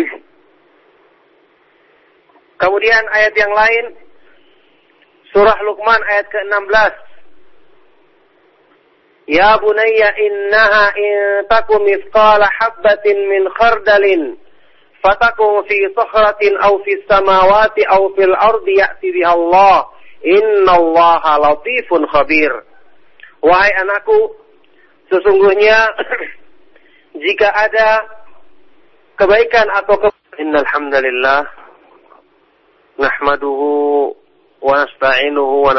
[2.54, 3.84] Kemudian ayat yang lain
[5.34, 6.94] surah Luqman ayat ke-16
[9.24, 14.36] Ya bunayya innaha in taku min khardalin
[15.00, 19.88] fatakun fi sahratin aw fi samawati aw fil ardi ya'ti biha Allah.
[20.24, 22.52] Innallaha latifun khabir.
[23.44, 24.32] Wahai anakku,
[25.12, 25.92] sesungguhnya
[27.24, 28.08] jika ada
[29.20, 31.46] kebaikan atau ke Innal hamdalillah
[32.98, 35.78] wa nasta'inuhu wa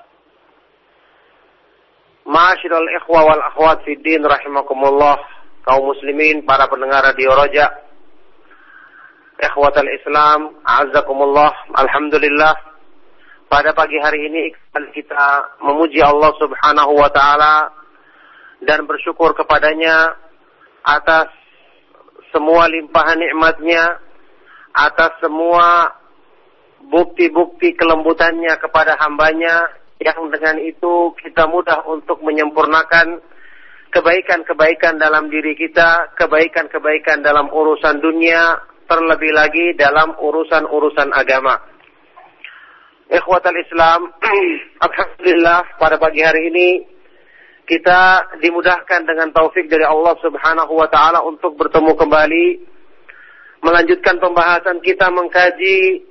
[2.25, 5.17] Ma'asyiral ikhwa wal akhwat fi din rahimakumullah,
[5.65, 7.67] kaum muslimin, para pendengar radio Roja.
[9.41, 11.73] Ikhwatal Islam, a'azzakumullah.
[11.73, 12.53] Alhamdulillah.
[13.49, 14.53] Pada pagi hari ini
[14.95, 17.67] kita memuji Allah Subhanahu wa taala
[18.63, 20.13] dan bersyukur kepadanya
[20.85, 21.27] atas
[22.31, 23.99] semua limpahan nikmatnya,
[24.71, 25.99] atas semua
[26.85, 33.21] bukti-bukti kelembutannya kepada hambanya yang dengan itu kita mudah untuk menyempurnakan
[33.93, 38.57] kebaikan-kebaikan dalam diri kita, kebaikan-kebaikan dalam urusan dunia,
[38.89, 41.53] terlebih lagi dalam urusan-urusan agama.
[43.11, 44.09] Ikhwatal Islam,
[44.89, 46.69] Alhamdulillah pada pagi hari ini
[47.69, 52.45] kita dimudahkan dengan taufik dari Allah Subhanahu wa taala untuk bertemu kembali
[53.61, 56.03] melanjutkan pembahasan kita mengkaji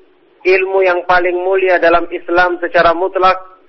[0.46, 3.59] ilmu yang paling mulia dalam Islam secara mutlak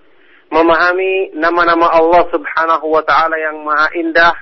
[0.51, 4.35] memahami nama-nama Allah Subhanahu wa taala yang maha indah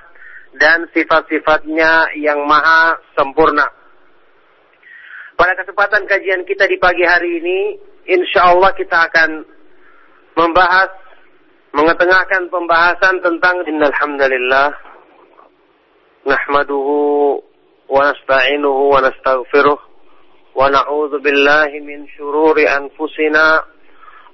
[0.58, 3.70] dan sifat-sifatnya yang maha sempurna.
[5.38, 7.60] Pada kesempatan kajian kita di pagi hari ini,
[8.10, 9.46] insya Allah kita akan
[10.36, 10.90] membahas
[11.70, 14.74] mengetengahkan pembahasan tentang innal hamdalillah
[16.26, 17.38] nahmaduhu
[17.86, 19.80] wa nasta'inuhu wa nastaghfiruh
[20.58, 23.62] wa na'udzu billahi min shururi anfusina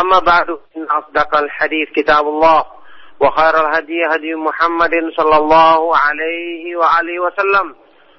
[0.00, 2.64] أما بعد إن أصدق الحديث كتاب الله
[3.20, 7.74] وخير الهدي هدي محمد صلى الله عليه وآله وسلم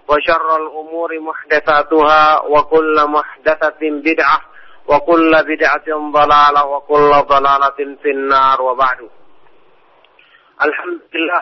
[0.08, 4.42] وشر الأمور محدثاتها وكل محدثة بدعة
[4.88, 9.10] وكل بدعة ضلالة وكل ضلالة في النار وبعد
[10.62, 11.42] الحمد لله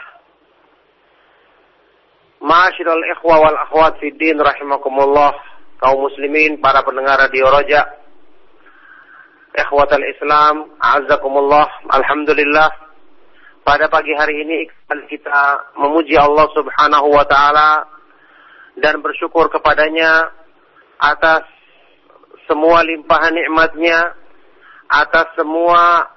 [2.40, 5.36] Ma'asyiral ikhwa wal akhwat fi din rahimakumullah
[5.84, 7.84] kaum muslimin para pendengar radio Roja
[9.55, 12.71] Ikhwatal Islam a'azzakumullah alhamdulillah.
[13.63, 14.67] Pada pagi hari ini
[15.07, 17.87] kita memuji Allah Subhanahu wa taala
[18.83, 20.27] dan bersyukur kepadanya
[20.99, 21.47] atas
[22.51, 24.19] semua limpahan nikmatnya,
[24.91, 26.11] atas semua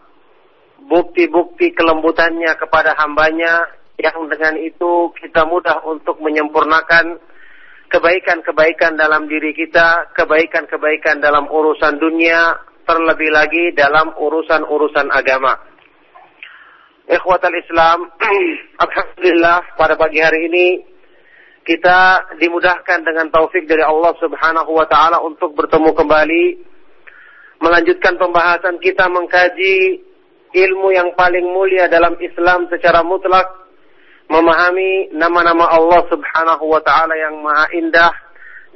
[0.89, 3.69] bukti-bukti kelembutannya kepada hambanya,
[4.01, 7.21] yang dengan itu kita mudah untuk menyempurnakan
[7.93, 15.59] kebaikan-kebaikan dalam diri kita, kebaikan-kebaikan dalam urusan dunia, terlebih lagi dalam urusan-urusan agama.
[17.07, 18.07] Ikhwatal Islam,
[18.87, 20.67] Alhamdulillah pada pagi hari ini
[21.67, 26.45] kita dimudahkan dengan taufik dari Allah Subhanahu wa taala untuk bertemu kembali
[27.59, 29.99] melanjutkan pembahasan kita mengkaji
[30.55, 33.67] ilmu yang paling mulia dalam Islam secara mutlak
[34.31, 38.13] memahami nama-nama Allah Subhanahu wa taala yang maha indah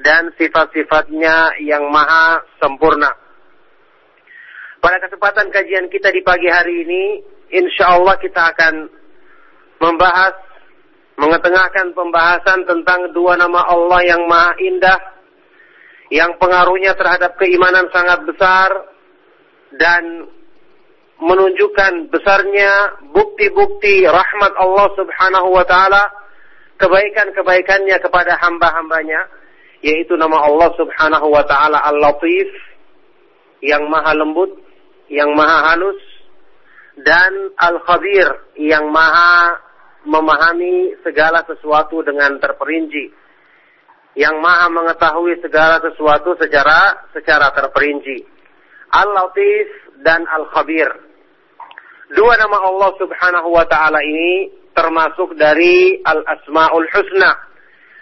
[0.01, 3.20] dan sifat-sifatnya yang maha sempurna.
[4.81, 7.03] Pada kesempatan kajian kita di pagi hari ini,
[7.53, 8.89] insya Allah kita akan
[9.77, 10.33] membahas
[11.21, 14.99] mengetengahkan pembahasan tentang dua nama Allah yang maha indah,
[16.09, 18.89] yang pengaruhnya terhadap keimanan sangat besar,
[19.77, 20.25] dan
[21.21, 26.09] menunjukkan besarnya bukti-bukti rahmat Allah subhanahu wa ta'ala,
[26.81, 29.29] kebaikan-kebaikannya kepada hamba-hambanya,
[29.85, 32.49] yaitu nama Allah subhanahu wa ta'ala Al-Latif,
[33.61, 34.70] yang maha lembut,
[35.11, 35.99] yang maha halus,
[37.03, 39.59] dan Al-Khabir, yang maha
[40.07, 43.11] memahami segala sesuatu dengan terperinci.
[44.15, 48.23] Yang maha mengetahui segala sesuatu secara secara terperinci.
[48.91, 49.67] Al-Latif
[50.03, 50.89] dan Al-Khabir.
[52.11, 57.31] Dua nama Allah Subhanahu wa taala ini termasuk dari Al-Asmaul Husna.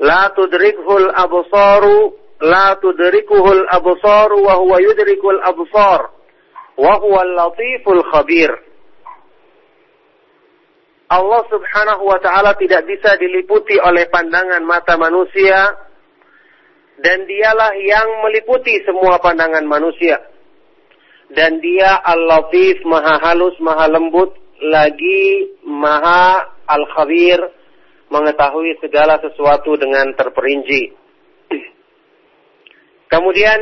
[0.04, 2.12] La tudrikhul absaru
[2.44, 6.12] la tudrikuhul absaru wa huwa yudrikul absar
[6.76, 8.52] wa huwal latiful khabir
[11.14, 15.78] Allah Subhanahu wa taala tidak bisa diliputi oleh pandangan mata manusia
[16.98, 20.18] dan dialah yang meliputi semua pandangan manusia.
[21.34, 27.42] Dan dia Al-Latif, maha halus, maha lembut, lagi maha Al-Khabir,
[28.14, 31.03] mengetahui segala sesuatu dengan terperinci.
[33.14, 33.60] Kemudian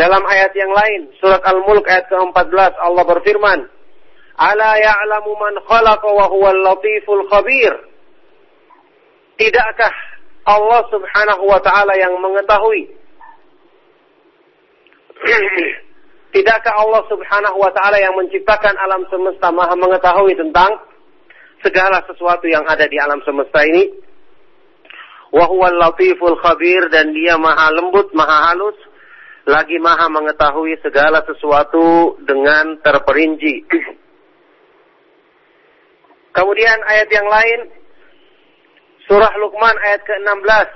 [0.00, 3.68] dalam ayat yang lain, surat Al-Mulk ayat ke-14 Allah berfirman,
[4.40, 7.76] "Ala ya'lamu man khalaqa wa huwal latiful khabir."
[9.36, 9.92] Tidakkah
[10.48, 12.88] Allah Subhanahu wa taala yang mengetahui.
[16.32, 20.80] Tidakkah Allah Subhanahu wa taala yang menciptakan alam semesta Maha mengetahui tentang
[21.60, 23.92] segala sesuatu yang ada di alam semesta ini?
[25.32, 28.76] Wa huwal latiful khabir dan dia Maha lembut, Maha halus,
[29.48, 33.64] lagi Maha mengetahui segala sesuatu dengan terperinci.
[36.32, 37.60] Kemudian ayat yang lain
[39.08, 40.68] Surah Luqman ayat ke-16.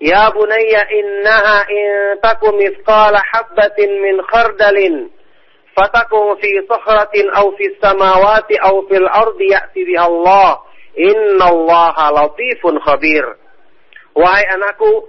[0.00, 1.88] Ya bunayya innaha in
[2.24, 5.12] takum mithqala habbatin min khardalin
[5.76, 10.64] fatakum fi sakhratin aw fi samawati aw fil ardi ya'ti biha Allah.
[10.96, 13.24] Innallaha latifun khabir.
[14.14, 15.06] Wahai anakku,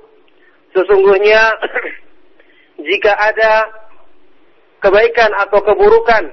[0.78, 1.42] sesungguhnya
[2.88, 3.54] jika ada
[4.82, 6.24] kebaikan atau keburukan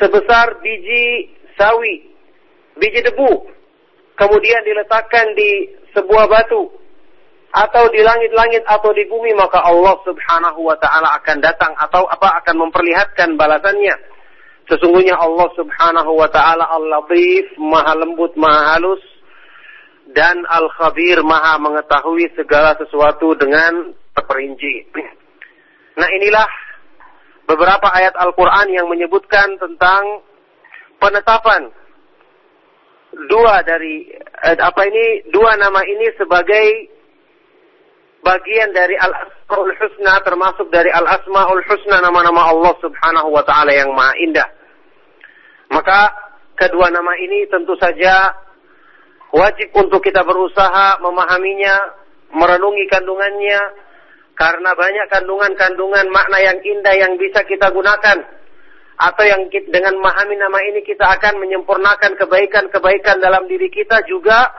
[0.00, 2.08] sebesar biji sawi
[2.80, 3.52] biji debu,
[4.16, 6.72] kemudian diletakkan di sebuah batu,
[7.52, 12.40] atau di langit-langit atau di bumi, maka Allah subhanahu wa ta'ala akan datang atau apa
[12.40, 13.92] akan memperlihatkan balasannya.
[14.70, 19.02] Sesungguhnya Allah subhanahu wa ta'ala al-latif, maha lembut, maha halus,
[20.14, 24.92] dan al-khabir, maha mengetahui segala sesuatu dengan terperinci.
[25.98, 26.48] Nah inilah
[27.48, 30.24] beberapa ayat Al-Quran yang menyebutkan tentang
[31.02, 31.68] penetapan
[33.28, 34.08] dua dari
[34.46, 36.88] eh, apa ini dua nama ini sebagai
[38.22, 43.74] bagian dari al asmaul husna termasuk dari al asmaul husna nama-nama Allah Subhanahu wa taala
[43.74, 44.48] yang maha indah.
[45.74, 46.14] Maka
[46.56, 48.30] kedua nama ini tentu saja
[49.34, 51.74] wajib untuk kita berusaha memahaminya,
[52.32, 53.60] merenungi kandungannya
[54.38, 58.18] karena banyak kandungan-kandungan makna yang indah yang bisa kita gunakan
[59.02, 64.52] atau yang dengan memahami nama ini kita akan menyempurnakan kebaikan-kebaikan dalam diri kita juga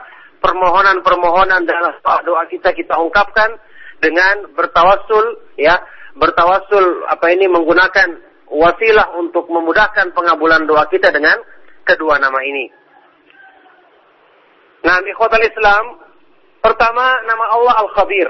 [0.44, 3.56] permohonan-permohonan dalam doa kita kita ungkapkan
[4.04, 5.80] dengan bertawassul ya
[6.20, 8.20] bertawassul apa ini menggunakan
[8.52, 11.40] wasilah untuk memudahkan pengabulan doa kita dengan
[11.88, 12.68] kedua nama ini.
[14.84, 15.12] Nah, di
[15.48, 15.84] Islam
[16.60, 18.28] pertama nama Allah Al-Khabir.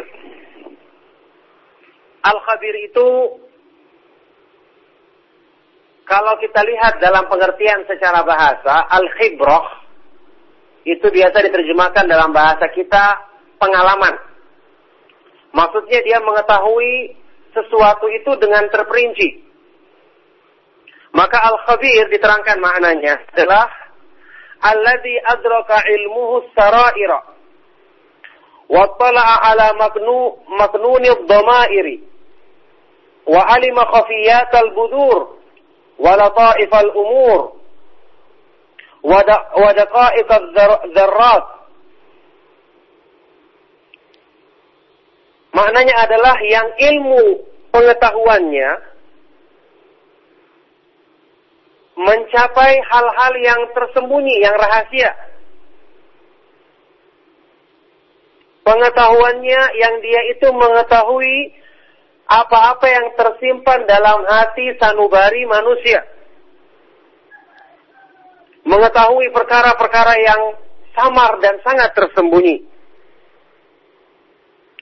[2.24, 3.08] Al-Khabir itu
[6.06, 9.83] kalau kita lihat dalam pengertian secara bahasa, al-khibrah
[10.84, 13.24] itu biasa diterjemahkan dalam bahasa kita
[13.56, 14.14] pengalaman.
[15.56, 17.16] Maksudnya dia mengetahui
[17.56, 19.46] sesuatu itu dengan terperinci.
[21.14, 23.70] Maka al-khabir diterangkan maknanya adalah
[24.60, 27.20] alladhi adraka ilmuhu saraira
[28.66, 31.96] wa tala'a ala maknu maknuni dhamairi
[33.30, 35.38] wa alima khafiyat al-budur
[36.02, 37.53] wa lata'if al-umur
[39.03, 41.45] ودقائق الذرات
[45.49, 47.41] Maknanya adalah yang ilmu
[47.73, 48.69] pengetahuannya
[51.99, 55.11] mencapai hal-hal yang tersembunyi, yang rahasia.
[58.63, 61.57] Pengetahuannya yang dia itu mengetahui
[62.29, 66.05] apa-apa yang tersimpan dalam hati sanubari manusia.
[68.64, 70.42] Mengetahui perkara-perkara yang
[70.96, 72.64] samar dan sangat tersembunyi.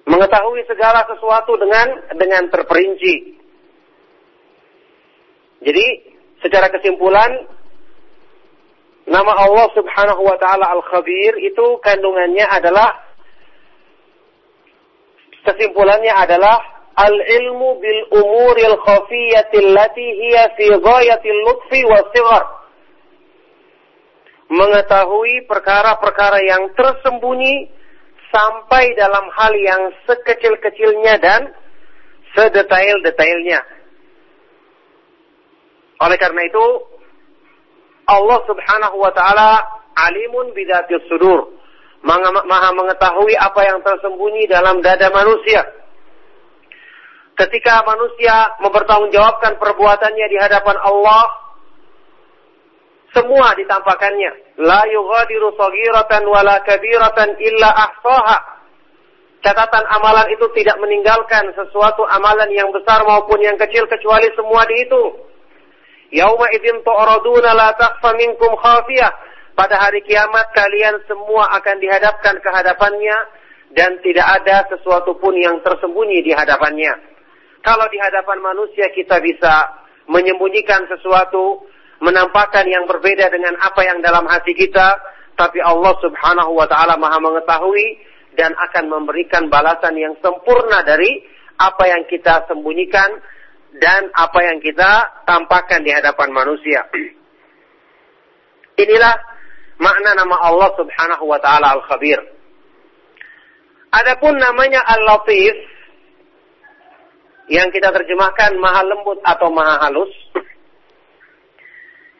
[0.06, 3.38] Mengetahui segala sesuatu dengan dengan terperinci.
[5.62, 5.86] Jadi,
[6.42, 7.30] secara kesimpulan,
[9.06, 12.98] nama Allah Subhanahu wa taala Al-Khabir itu kandungannya adalah
[15.46, 16.58] kesimpulannya adalah
[16.98, 21.82] al-ilmu bil umuril khafiyati allati hiya fi ghayatil lutfi
[22.14, 22.61] sighar.
[24.52, 27.72] Mengetahui perkara-perkara yang tersembunyi
[28.28, 31.40] sampai dalam hal yang sekecil-kecilnya dan
[32.36, 33.60] sedetail-detailnya.
[36.04, 36.66] Oleh karena itu,
[38.08, 39.64] Allah Subhanahu wa taala
[39.96, 41.56] alimun bidatil sudur.
[42.02, 45.62] Maha mengetahui apa yang tersembunyi dalam dada manusia
[47.42, 51.22] ketika manusia mempertanggungjawabkan perbuatannya di hadapan Allah,
[53.12, 54.60] semua ditampakkannya.
[54.64, 58.38] La yughadiru saghiratan wala kabiratan illa ahsaha.
[59.42, 65.18] Catatan amalan itu tidak meninggalkan sesuatu amalan yang besar maupun yang kecil kecuali semua dihitung.
[66.12, 69.12] Yauma idzin tu'raduna la takhfa minkum khafiyah.
[69.52, 73.18] Pada hari kiamat kalian semua akan dihadapkan ke hadapannya
[73.76, 76.92] dan tidak ada sesuatu pun yang tersembunyi di hadapannya.
[77.60, 81.68] Kalau di hadapan manusia kita bisa menyembunyikan sesuatu,
[82.02, 84.98] menampakkan yang berbeda dengan apa yang dalam hati kita,
[85.38, 91.22] tapi Allah Subhanahu wa taala Maha mengetahui dan akan memberikan balasan yang sempurna dari
[91.56, 93.10] apa yang kita sembunyikan
[93.78, 96.84] dan apa yang kita tampakkan di hadapan manusia.
[98.82, 99.14] Inilah
[99.78, 102.18] makna nama Allah Subhanahu wa taala Al-Khabir.
[103.92, 105.54] Adapun namanya Al-Latif
[107.52, 110.12] yang kita terjemahkan maha lembut atau maha halus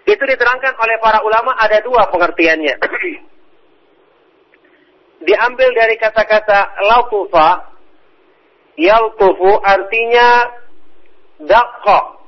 [0.03, 2.75] itu diterangkan oleh para ulama ada dua pengertiannya.
[5.27, 7.71] Diambil dari kata-kata lautufa,
[8.75, 10.51] yaltufu artinya
[11.39, 12.27] dakko.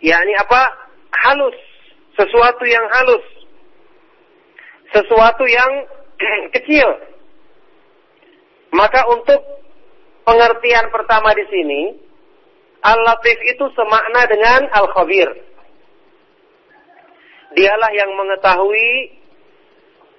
[0.00, 0.62] yakni apa?
[1.12, 1.58] Halus.
[2.16, 3.26] Sesuatu yang halus.
[4.96, 5.84] Sesuatu yang
[6.56, 6.88] kecil.
[8.72, 9.40] Maka untuk
[10.24, 11.82] pengertian pertama di sini,
[12.80, 15.45] Al-Latif itu semakna dengan Al-Khabir.
[17.56, 19.16] Dialah yang mengetahui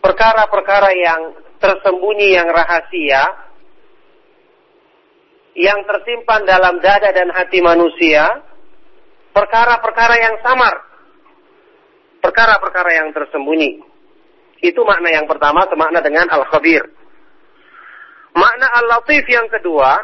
[0.01, 1.21] perkara-perkara yang
[1.61, 3.47] tersembunyi yang rahasia
[5.57, 8.45] yang tersimpan dalam dada dan hati manusia,
[9.33, 10.85] perkara-perkara yang samar,
[12.21, 13.81] perkara-perkara yang tersembunyi.
[14.61, 16.85] Itu makna yang pertama, semakna dengan Al-Khabir.
[18.37, 19.97] Makna Al-Latif yang kedua,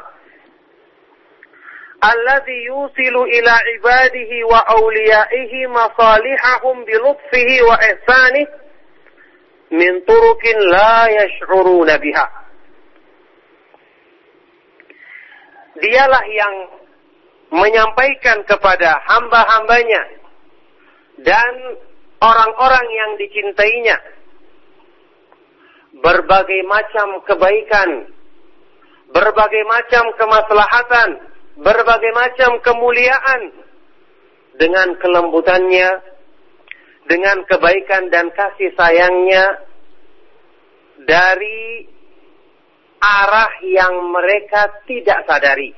[2.04, 8.48] alladhi yusilu ila ibadihi wa awliyaihi masalihahum bilutfihi wa ihsanih
[9.72, 12.28] min turukin la yash'uruna biha.
[15.74, 16.56] Dialah yang
[17.50, 20.04] menyampaikan kepada hamba-hambanya
[21.26, 21.54] dan
[22.22, 23.98] orang-orang yang dicintainya
[26.02, 27.90] berbagai macam kebaikan,
[29.14, 31.10] berbagai macam kemaslahatan,
[31.58, 33.42] berbagai macam kemuliaan
[34.58, 35.90] dengan kelembutannya,
[37.10, 39.62] dengan kebaikan dan kasih sayangnya
[41.04, 41.90] dari
[43.02, 45.72] arah yang mereka tidak sadari.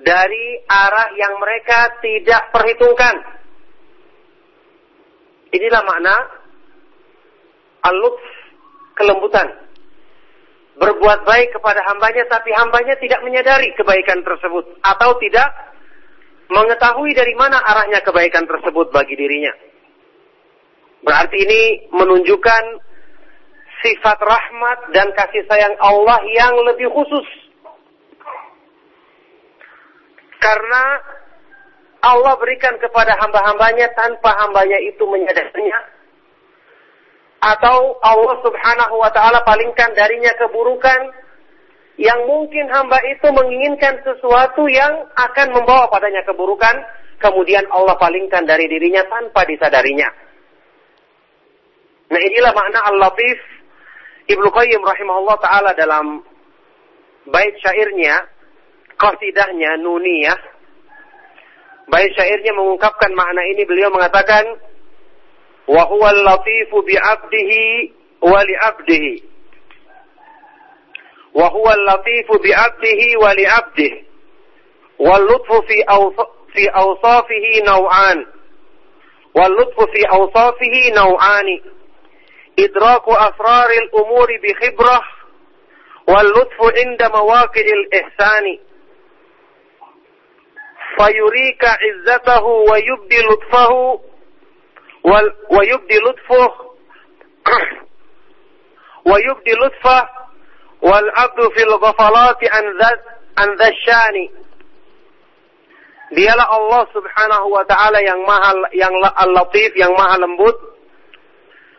[0.00, 3.16] Dari arah yang mereka tidak perhitungkan.
[5.50, 6.16] Inilah makna
[7.84, 8.24] al-lutf,
[8.96, 9.69] kelembutan
[10.80, 15.48] berbuat baik kepada hambanya tapi hambanya tidak menyadari kebaikan tersebut atau tidak
[16.48, 19.52] mengetahui dari mana arahnya kebaikan tersebut bagi dirinya.
[21.04, 21.62] Berarti ini
[21.92, 22.62] menunjukkan
[23.84, 27.28] sifat rahmat dan kasih sayang Allah yang lebih khusus.
[30.40, 30.84] Karena
[32.00, 35.99] Allah berikan kepada hamba-hambanya tanpa hambanya itu menyadarinya
[37.40, 41.00] atau Allah Subhanahu wa taala palingkan darinya keburukan
[42.00, 46.72] yang mungkin hamba itu menginginkan sesuatu yang akan membawa padanya keburukan,
[47.20, 50.08] kemudian Allah palingkan dari dirinya tanpa disadarinya.
[52.08, 53.38] Nah inilah makna Al-Latif
[54.32, 56.24] Ibnu Qayyim rahimahullah taala dalam
[57.28, 58.24] bait syairnya,
[58.96, 60.40] qasidahnya Nuniyah.
[61.90, 64.46] Bait syairnya mengungkapkan makna ini beliau mengatakan
[65.70, 67.52] وهو اللطيف بعبده
[68.22, 69.22] ولعبده.
[71.34, 74.02] وهو اللطيف بعبده ولعبده.
[74.98, 75.74] واللطف في
[76.52, 78.26] في أوصافه نوعان.
[79.34, 81.60] واللطف في أوصافه نوعان.
[82.58, 85.02] إدراك أسرار الأمور بخبرة.
[86.08, 88.58] واللطف عند مواقع الإحسان.
[90.98, 94.00] فيريك عزته ويبدي لطفه.
[95.04, 96.52] wal wa yubdi lutfuh
[99.10, 100.04] wa yubdi lutfah
[100.80, 102.98] wal abdu fil ghafalati an dhad
[103.36, 104.40] an dhashani
[106.10, 110.58] Dialah Allah Subhanahu wa taala yang maha yang al-latif, yang maha lembut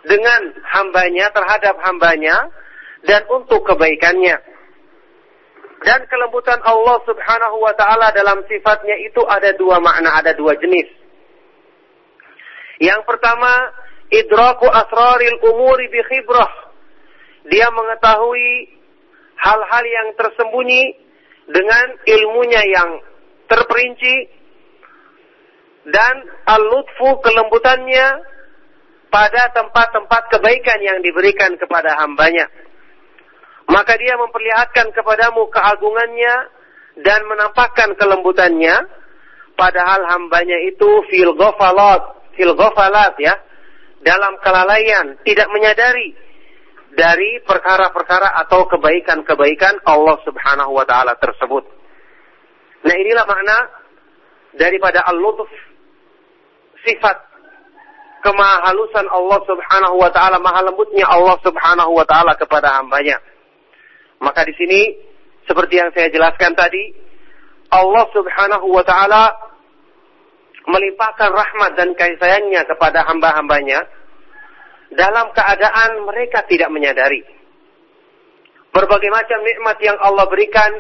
[0.07, 2.47] dengan hambanya terhadap hambanya
[3.03, 4.39] dan untuk kebaikannya.
[5.84, 11.01] Dan kelembutan Allah Subhanahu wa taala dalam sifatnya itu ada dua makna, ada dua jenis.
[12.82, 13.69] Yang pertama,
[14.09, 16.49] idraku asraril umuri bi khibrah.
[17.45, 18.73] Dia mengetahui
[19.38, 20.84] hal-hal yang tersembunyi
[21.45, 22.89] dengan ilmunya yang
[23.45, 24.15] terperinci
[25.89, 26.15] dan
[26.45, 28.07] al-lutfu kelembutannya
[29.09, 32.47] pada tempat-tempat kebaikan yang diberikan kepada hambanya.
[33.69, 36.36] Maka dia memperlihatkan kepadamu keagungannya
[37.01, 38.88] dan menampakkan kelembutannya
[39.57, 42.53] padahal hambanya itu fil ghafalat, fil
[43.19, 43.36] ya,
[44.01, 46.15] dalam kelalaian, tidak menyadari
[46.91, 51.63] dari perkara-perkara atau kebaikan-kebaikan Allah Subhanahu wa taala tersebut.
[52.84, 53.57] Nah, inilah makna
[54.57, 55.47] daripada al-lutf
[56.84, 57.15] sifat
[58.25, 63.17] kemahalusan Allah Subhanahu wa taala, maha lembutnya Allah Subhanahu wa taala kepada hambanya.
[64.21, 64.82] Maka di sini
[65.49, 66.93] seperti yang saya jelaskan tadi,
[67.71, 69.51] Allah Subhanahu wa taala
[70.72, 73.84] melimpahkan rahmat dan kasih sayangnya kepada hamba-hambanya
[74.95, 77.24] dalam keadaan mereka tidak menyadari.
[78.72, 80.72] Berbagai macam nikmat yang Allah berikan,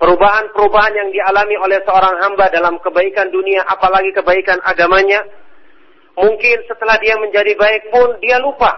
[0.00, 5.20] perubahan-perubahan yang dialami oleh seorang hamba dalam kebaikan dunia, apalagi kebaikan agamanya,
[6.16, 8.72] mungkin setelah dia menjadi baik pun dia lupa.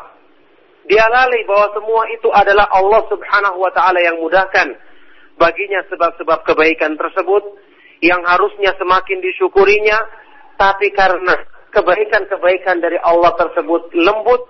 [0.87, 4.75] Dia lalai bahwa semua itu adalah Allah subhanahu wa ta'ala yang mudahkan
[5.35, 7.43] baginya sebab-sebab kebaikan tersebut
[8.05, 9.99] yang harusnya semakin disyukurinya,
[10.61, 11.37] tapi karena
[11.73, 14.43] kebaikan-kebaikan dari Allah tersebut lembut,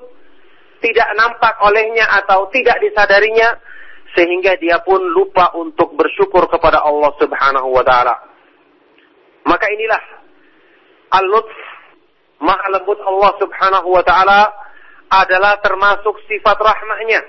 [0.83, 3.59] tidak nampak olehnya atau tidak disadarinya,
[4.15, 8.15] sehingga dia pun lupa untuk bersyukur kepada Allah Subhanahu wa taala.
[9.47, 10.03] Maka inilah
[11.15, 11.55] al-lutf
[12.43, 14.51] maha lembut Allah Subhanahu wa taala
[15.07, 17.23] adalah termasuk sifat rahmatnya.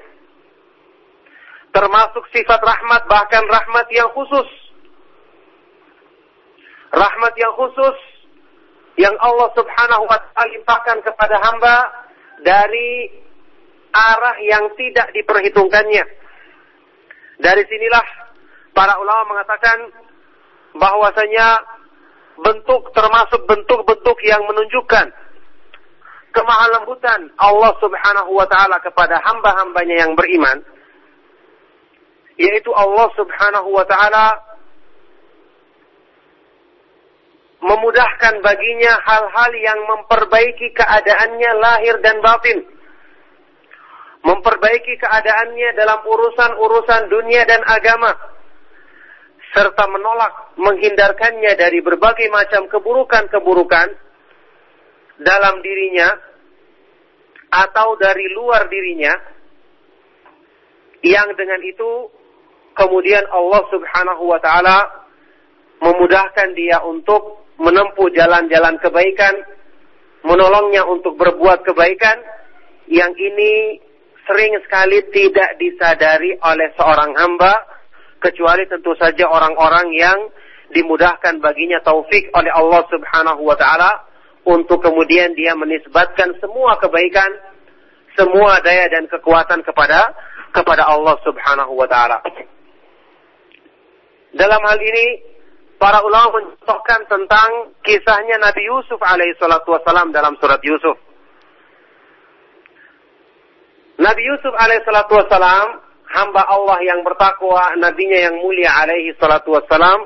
[1.74, 4.66] Termasuk sifat rahmat bahkan rahmat yang khusus
[6.92, 7.98] rahmat yang khusus
[8.98, 11.78] yang Allah Subhanahu wa taala limpahkan kepada hamba
[12.42, 13.12] dari
[13.94, 16.06] arah yang tidak diperhitungkannya.
[17.38, 18.06] Dari sinilah
[18.74, 19.94] para ulama mengatakan
[20.78, 21.62] bahwasanya
[22.42, 25.10] bentuk termasuk bentuk-bentuk yang menunjukkan
[26.34, 30.62] kemahalembutan Allah Subhanahu wa taala kepada hamba-hambanya yang beriman
[32.38, 34.38] yaitu Allah Subhanahu wa taala
[37.58, 42.60] memudahkan baginya hal-hal yang memperbaiki keadaannya lahir dan batin.
[44.22, 48.14] Memperbaiki keadaannya dalam urusan-urusan dunia dan agama.
[49.55, 53.88] Serta menolak, menghindarkannya dari berbagai macam keburukan-keburukan
[55.24, 56.14] dalam dirinya
[57.49, 59.16] atau dari luar dirinya.
[61.01, 61.91] Yang dengan itu
[62.76, 65.08] kemudian Allah subhanahu wa ta'ala
[65.80, 69.34] memudahkan dia untuk menempuh jalan-jalan kebaikan,
[70.26, 72.18] menolongnya untuk berbuat kebaikan,
[72.88, 73.82] yang ini
[74.28, 77.53] sering sekali tidak disadari oleh seorang hamba,
[78.20, 80.20] kecuali tentu saja orang-orang yang
[80.76, 84.03] dimudahkan baginya taufik oleh Allah Subhanahu wa taala
[84.43, 87.32] untuk kemudian dia menisbatkan semua kebaikan,
[88.20, 90.12] semua daya dan kekuatan kepada
[90.51, 92.20] kepada Allah Subhanahu wa taala.
[94.36, 95.08] Dalam hal ini
[95.78, 100.98] para ulama mencontohkan tentang kisahnya Nabi Yusuf alaihi salatu wasalam dalam surat Yusuf.
[103.98, 110.06] Nabi Yusuf alaihi salatu wasalam, hamba Allah yang bertakwa, nabinya yang mulia alaihi salatu wasalam,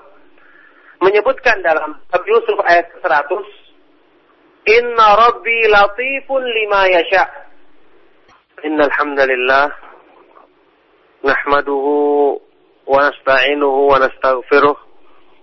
[0.99, 7.25] menyebutkan dalam Nabi Yusuf ayat 100, Inna Rabbi latifun lima yasha.
[8.61, 9.73] Innal hamdalillah
[11.25, 12.37] nahmaduhu
[12.85, 14.90] wa nasta'inuhu wa nastaghfiruh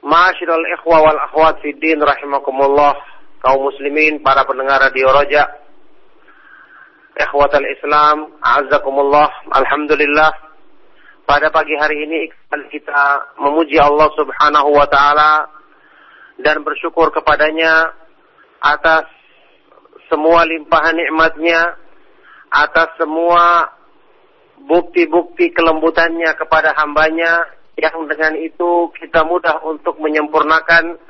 [0.00, 2.96] Ma'asyiral ikhwa wal akhwat fi din rahimakumullah.
[3.40, 5.44] Kaum muslimin para pendengar radio Roja.
[7.16, 9.28] Ikhwatal Islam a'azzakumullah.
[9.52, 10.30] Alhamdulillah.
[11.28, 12.26] Pada pagi hari ini
[12.74, 15.46] kita memuji Allah Subhanahu wa taala
[16.42, 17.92] dan bersyukur kepadanya
[18.60, 19.06] atas
[20.10, 21.78] semua limpahan nikmatnya,
[22.50, 23.70] atas semua
[24.58, 27.46] bukti-bukti kelembutannya kepada hambanya,
[27.80, 31.00] yang dengan itu kita mudah untuk menyempurnakan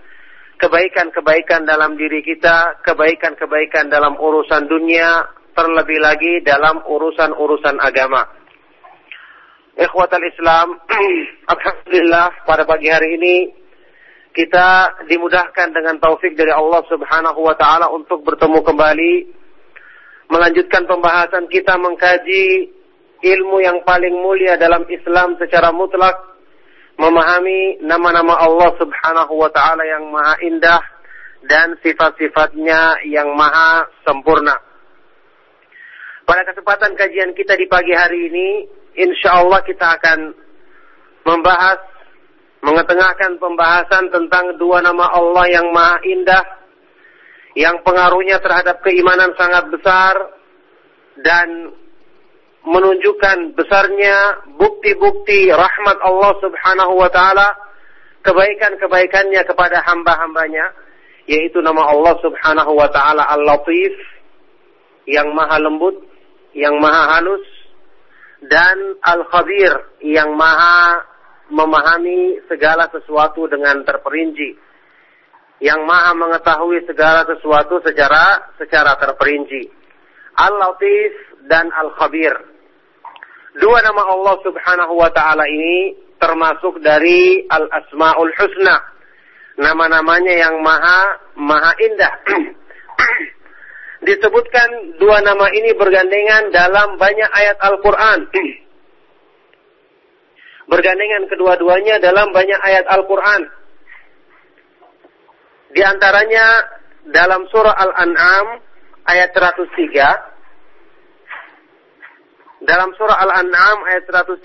[0.60, 8.22] kebaikan-kebaikan dalam diri kita, kebaikan-kebaikan dalam urusan dunia, terlebih lagi dalam urusan-urusan agama.
[9.74, 10.78] Ikhwatal Islam,
[11.54, 13.36] Alhamdulillah pada pagi hari ini
[14.30, 19.12] kita dimudahkan dengan taufik dari Allah Subhanahu wa taala untuk bertemu kembali
[20.30, 22.70] melanjutkan pembahasan kita mengkaji
[23.20, 26.29] ilmu yang paling mulia dalam Islam secara mutlak
[27.00, 30.82] memahami nama-nama Allah Subhanahu wa taala yang maha indah
[31.48, 34.52] dan sifat-sifatnya yang maha sempurna.
[36.28, 38.48] Pada kesempatan kajian kita di pagi hari ini,
[39.00, 40.18] insya Allah kita akan
[41.24, 41.80] membahas
[42.60, 46.44] mengetengahkan pembahasan tentang dua nama Allah yang maha indah,
[47.56, 50.14] yang pengaruhnya terhadap keimanan sangat besar,
[51.24, 51.72] dan
[52.64, 57.48] menunjukkan besarnya bukti-bukti rahmat Allah subhanahu wa ta'ala,
[58.20, 60.76] kebaikan-kebaikannya kepada hamba-hambanya,
[61.24, 63.96] yaitu nama Allah subhanahu wa ta'ala Al-Latif,
[65.08, 65.96] yang maha lembut,
[66.52, 67.44] yang maha halus,
[68.44, 71.04] dan Al-Khabir, yang maha
[71.50, 74.56] memahami segala sesuatu dengan terperinci.
[75.60, 79.79] Yang maha mengetahui segala sesuatu secara secara terperinci.
[80.36, 81.12] Al-Latif
[81.50, 82.34] dan Al-Khabir.
[83.58, 88.76] Dua nama Allah Subhanahu wa taala ini termasuk dari Al-Asmaul Husna.
[89.58, 92.14] Nama-namanya yang maha maha indah.
[94.08, 98.20] Disebutkan dua nama ini bergandengan dalam banyak ayat Al-Qur'an
[100.70, 103.42] bergandengan kedua-duanya dalam banyak ayat Al-Quran.
[105.74, 106.46] Di antaranya
[107.10, 108.46] dalam surah Al-An'am
[109.10, 110.30] ayat 103.
[112.60, 114.44] Dalam surah Al-An'am ayat 103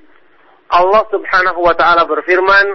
[0.78, 2.66] Allah Subhanahu wa taala berfirman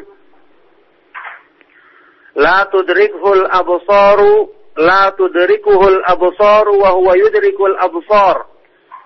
[2.33, 8.49] La tudrikhul absaru la tudrikuhul absaru wa huwa yudrikul absar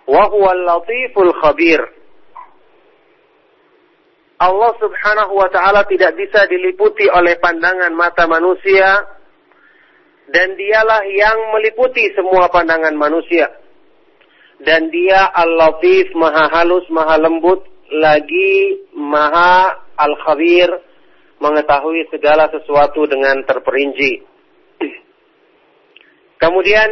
[0.08, 1.84] wa huwa al-latiful khabir
[4.40, 9.17] Allah Subhanahu wa taala tidak bisa diliputi oleh pandangan mata manusia
[10.28, 13.48] dan dialah yang meliputi semua pandangan manusia.
[14.58, 17.62] Dan dia Al-Latif, Maha halus, Maha lembut,
[17.94, 20.68] lagi Maha Al-Khabir,
[21.38, 24.26] mengetahui segala sesuatu dengan terperinci.
[26.42, 26.90] Kemudian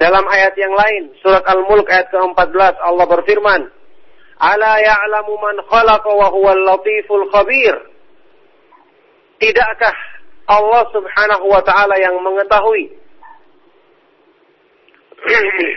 [0.00, 3.62] dalam ayat yang lain, surat Al-Mulk ayat ke-14 Allah berfirman,
[4.38, 7.74] Ala ya'lamu man khalaqa wa huwal latiful khabir.
[9.42, 10.07] Tidakkah
[10.48, 12.88] Allah Subhanahu wa taala yang mengetahui?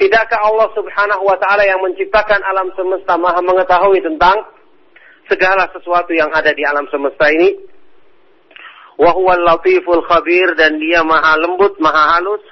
[0.00, 4.36] Tidakkah Allah Subhanahu wa taala yang menciptakan alam semesta Maha mengetahui tentang
[5.32, 7.56] segala sesuatu yang ada di alam semesta ini?
[9.00, 12.44] Wa huwal latiful khabir dan dia Maha lembut, Maha halus,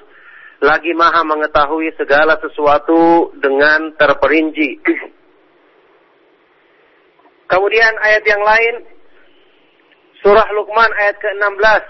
[0.65, 4.81] lagi Maha mengetahui segala sesuatu dengan terperinci.
[7.51, 8.75] Kemudian ayat yang lain
[10.21, 11.83] surah Luqman ayat ke-16.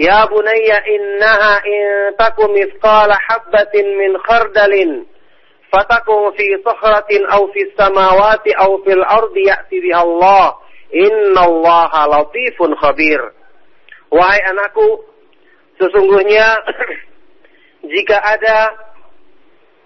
[0.00, 1.86] Ya bunayya innaha in
[2.16, 5.04] takum mithqala habbatin min khardalin
[5.68, 10.56] fatakum fi sakhratin aw fi samawati aw fil ardi ya'ti biha Allah
[10.88, 13.20] innallaha latifun khabir.
[14.10, 15.04] Wahai anakku,
[15.78, 16.48] sesungguhnya
[17.92, 18.74] jika ada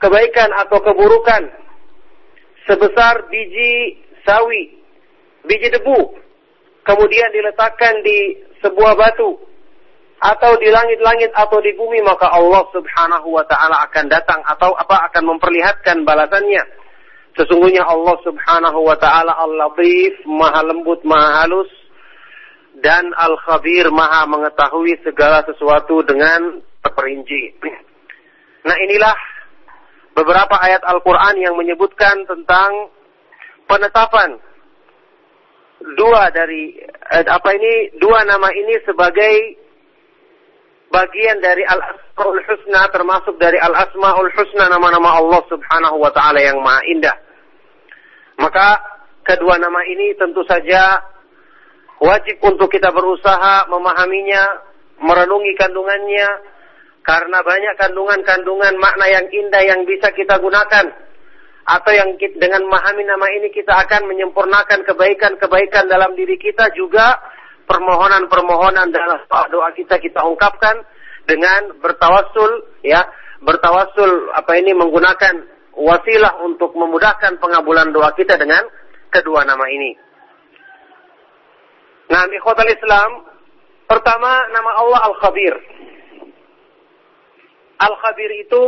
[0.01, 1.43] kebaikan atau keburukan
[2.65, 4.74] sebesar biji sawi,
[5.45, 5.99] biji debu,
[6.85, 9.37] kemudian diletakkan di sebuah batu
[10.25, 15.13] atau di langit-langit atau di bumi maka Allah Subhanahu wa taala akan datang atau apa
[15.13, 16.65] akan memperlihatkan balasannya.
[17.35, 21.69] Sesungguhnya Allah Subhanahu wa taala Al-Latif, Maha lembut, Maha halus
[22.79, 27.59] dan Al-Khabir, Maha mengetahui segala sesuatu dengan terperinci.
[28.65, 29.17] Nah, inilah
[30.15, 32.89] beberapa ayat Al-Quran yang menyebutkan tentang
[33.67, 34.41] penetapan
[35.93, 36.73] dua dari
[37.13, 39.35] eh, apa ini dua nama ini sebagai
[40.89, 46.81] bagian dari al-asmaul husna termasuk dari al-asmaul husna nama-nama Allah Subhanahu wa taala yang maha
[46.89, 47.17] indah.
[48.41, 48.81] Maka
[49.29, 51.05] kedua nama ini tentu saja
[52.01, 54.43] wajib untuk kita berusaha memahaminya,
[55.05, 56.29] merenungi kandungannya
[57.05, 61.04] karena banyak kandungan-kandungan makna yang indah yang bisa kita gunakan
[61.65, 67.17] atau yang dengan memahami nama ini kita akan menyempurnakan kebaikan-kebaikan dalam diri kita juga
[67.65, 70.85] permohonan-permohonan dalam doa kita kita ungkapkan
[71.25, 73.01] dengan bertawasul ya
[73.41, 75.35] bertawasul apa ini menggunakan
[75.73, 78.63] wasilah untuk memudahkan pengabulan doa kita dengan
[79.09, 79.97] kedua nama ini.
[82.05, 83.11] Nah, ikhwatal Islam,
[83.89, 85.55] pertama nama Allah Al-Khabir.
[87.81, 88.63] Al-Khabir itu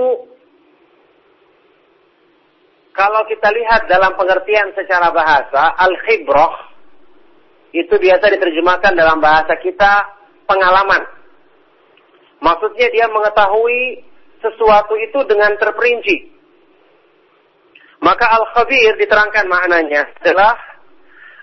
[2.97, 6.73] kalau kita lihat dalam pengertian secara bahasa, Al-Khibrah
[7.77, 10.17] itu biasa diterjemahkan dalam bahasa kita
[10.49, 11.05] pengalaman.
[12.41, 14.01] Maksudnya dia mengetahui
[14.41, 16.33] sesuatu itu dengan terperinci.
[18.01, 20.57] Maka al-khabir diterangkan maknanya adalah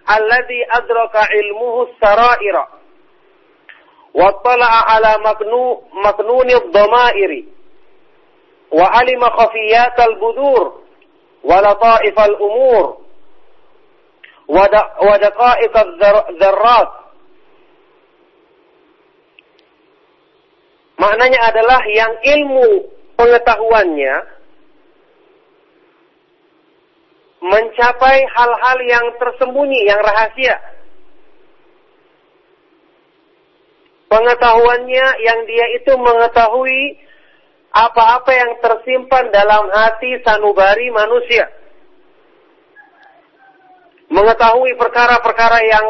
[0.09, 2.65] alladhi adraka ilmuhu saraira
[4.13, 7.41] wa tala'a ala maknu maknuni dhamairi
[8.69, 10.82] wa alima khafiyat al-budur
[11.44, 13.08] wa lataif al-umur
[14.48, 16.90] ودقائق الذرات
[20.98, 24.14] Maknanya adalah yang ilmu pengetahuannya
[27.38, 30.58] mencapai hal-hal yang tersembunyi, yang rahasia.
[34.10, 36.98] Pengetahuannya yang dia itu mengetahui
[37.73, 41.49] apa-apa yang tersimpan dalam hati sanubari manusia
[44.13, 45.85] mengetahui perkara-perkara yang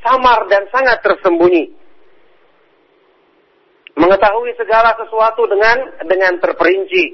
[0.00, 1.76] samar dan sangat tersembunyi.
[3.96, 5.76] Mengetahui segala sesuatu dengan
[6.08, 7.04] dengan terperinci.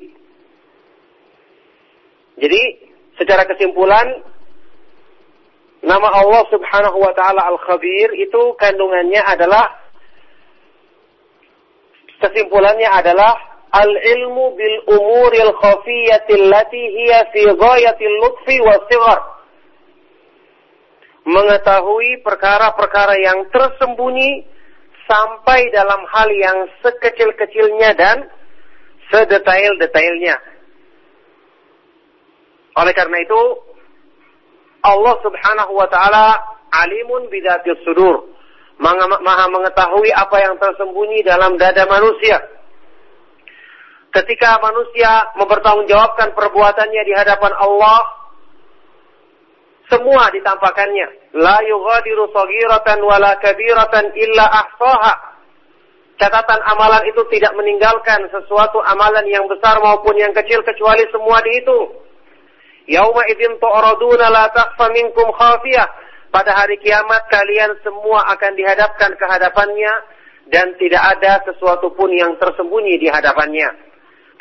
[2.42, 2.62] Jadi,
[3.18, 4.22] secara kesimpulan
[5.82, 9.66] nama Allah Subhanahu wa taala Al-Khabir itu kandungannya adalah
[12.22, 18.56] kesimpulannya adalah al-ilmu bil umuril khafiyatil lati hiya fi ghayatil lutfi
[21.22, 24.42] mengetahui perkara-perkara yang tersembunyi
[25.06, 28.26] sampai dalam hal yang sekecil-kecilnya dan
[29.10, 30.36] sedetail-detailnya.
[32.72, 33.42] Oleh karena itu,
[34.82, 36.40] Allah Subhanahu wa taala
[36.72, 38.32] alimun bidatis sudur.
[38.82, 42.40] Maha mengetahui apa yang tersembunyi dalam dada manusia.
[44.12, 48.00] Ketika manusia mempertanggungjawabkan perbuatannya di hadapan Allah,
[49.88, 51.36] semua ditampakkannya.
[51.40, 55.14] La yughadiru saghiratan wala kabiratan illa ahsaha.
[56.20, 61.92] Catatan amalan itu tidak meninggalkan sesuatu amalan yang besar maupun yang kecil kecuali semua dihitung.
[62.88, 65.88] Yauma idzin tu'raduna la takhfa minkum khafiyah.
[66.32, 69.92] Pada hari kiamat kalian semua akan dihadapkan ke hadapannya
[70.48, 73.91] dan tidak ada sesuatu pun yang tersembunyi di hadapannya.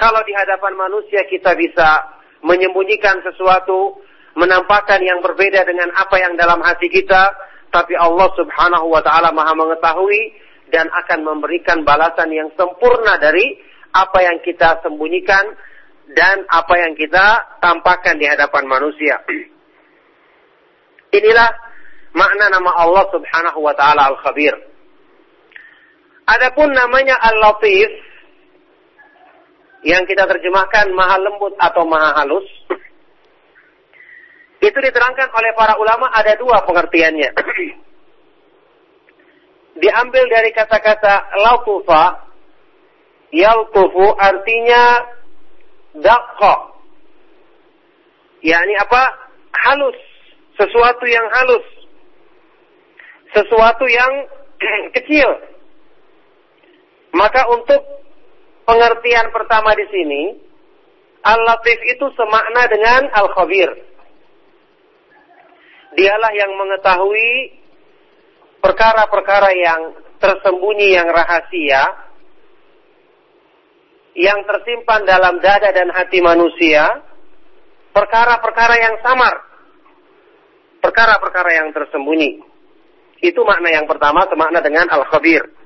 [0.01, 4.01] Kalau di hadapan manusia kita bisa menyembunyikan sesuatu,
[4.33, 7.29] menampakkan yang berbeda dengan apa yang dalam hati kita,
[7.69, 10.33] tapi Allah Subhanahu wa taala Maha mengetahui
[10.73, 13.61] dan akan memberikan balasan yang sempurna dari
[13.93, 15.53] apa yang kita sembunyikan
[16.17, 19.21] dan apa yang kita tampakkan di hadapan manusia.
[21.21, 21.49] Inilah
[22.17, 24.57] makna nama Allah Subhanahu wa taala Al-Khabir.
[26.25, 28.09] Adapun namanya Al-Latif
[29.81, 32.45] yang kita terjemahkan Maha Lembut atau Maha Halus
[34.61, 37.33] itu diterangkan oleh para ulama ada dua pengertiannya.
[39.81, 42.29] Diambil dari kata-kata lautufa,
[43.33, 45.01] yaltufu artinya
[45.97, 46.77] dakko.
[48.45, 49.33] yakni apa?
[49.65, 49.97] Halus.
[50.61, 51.65] Sesuatu yang halus.
[53.33, 54.29] Sesuatu yang
[55.01, 55.41] kecil.
[57.17, 58.00] Maka untuk
[58.71, 60.23] pengertian pertama di sini,
[61.27, 63.69] Al-Latif itu semakna dengan Al-Khabir.
[65.91, 67.59] Dialah yang mengetahui
[68.63, 69.81] perkara-perkara yang
[70.23, 71.83] tersembunyi yang rahasia
[74.15, 77.03] yang tersimpan dalam dada dan hati manusia
[77.91, 79.35] perkara-perkara yang samar
[80.79, 82.43] perkara-perkara yang tersembunyi.
[83.23, 85.60] Itu makna yang pertama semakna dengan al-khabir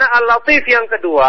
[0.00, 1.28] makna al-latif yang kedua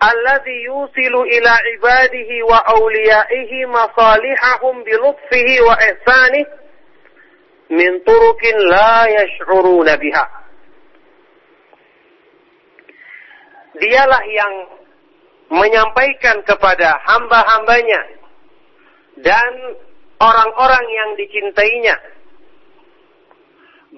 [0.00, 6.48] alladhi yusilu ila ibadihi wa awliyaihi masalihahum bilutfihi wa ihsanih
[7.76, 10.26] min turukin la yash'uruna biha.
[13.76, 14.54] dialah yang
[15.52, 18.00] menyampaikan kepada hamba-hambanya
[19.20, 19.52] dan
[20.24, 21.96] orang-orang yang dicintainya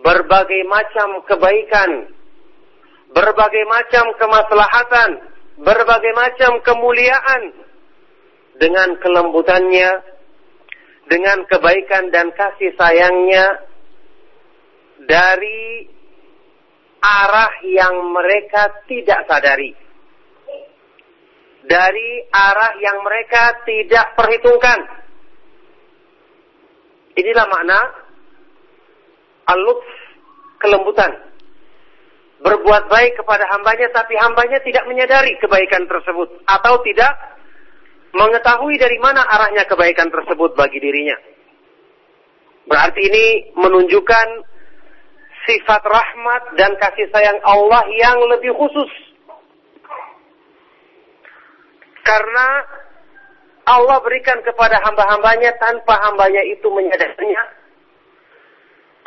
[0.02, 2.17] berbagai macam kebaikan,
[3.12, 5.10] berbagai macam kemaslahatan,
[5.60, 7.42] berbagai macam kemuliaan
[8.58, 9.90] dengan kelembutannya,
[11.08, 13.64] dengan kebaikan dan kasih sayangnya
[15.08, 15.88] dari
[17.00, 19.72] arah yang mereka tidak sadari.
[21.68, 24.78] Dari arah yang mereka tidak perhitungkan.
[27.12, 27.80] Inilah makna
[29.52, 29.88] al-lutf,
[30.62, 31.27] kelembutan.
[32.38, 36.28] Berbuat baik kepada hambanya tapi hambanya tidak menyadari kebaikan tersebut.
[36.46, 37.12] Atau tidak
[38.14, 41.18] mengetahui dari mana arahnya kebaikan tersebut bagi dirinya.
[42.68, 43.26] Berarti ini
[43.56, 44.26] menunjukkan
[45.48, 48.92] sifat rahmat dan kasih sayang Allah yang lebih khusus.
[52.04, 52.48] Karena
[53.68, 57.44] Allah berikan kepada hamba-hambanya tanpa hambanya itu menyadarinya.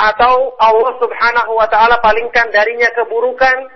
[0.01, 3.69] Atau Allah subhanahu wa ta'ala palingkan darinya keburukan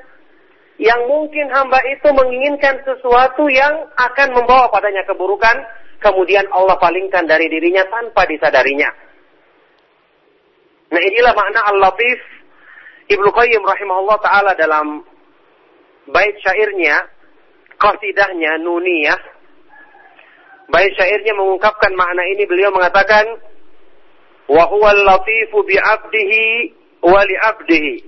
[0.81, 5.61] yang mungkin hamba itu menginginkan sesuatu yang akan membawa padanya keburukan.
[6.01, 8.89] Kemudian Allah palingkan dari dirinya tanpa disadarinya.
[10.91, 12.19] Nah inilah makna Al-Latif
[13.05, 15.05] Ibnu Qayyim rahimahullah taala dalam
[16.09, 17.05] bait syairnya,
[17.77, 19.21] qasidahnya Nuniyah.
[20.73, 23.29] Bait syairnya mengungkapkan makna ini beliau mengatakan
[24.47, 26.71] وهو اللطيف بعبده
[27.01, 28.01] ولعبده.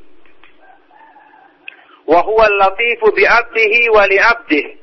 [2.08, 4.78] وهو اللطيف بعبده ولعبده.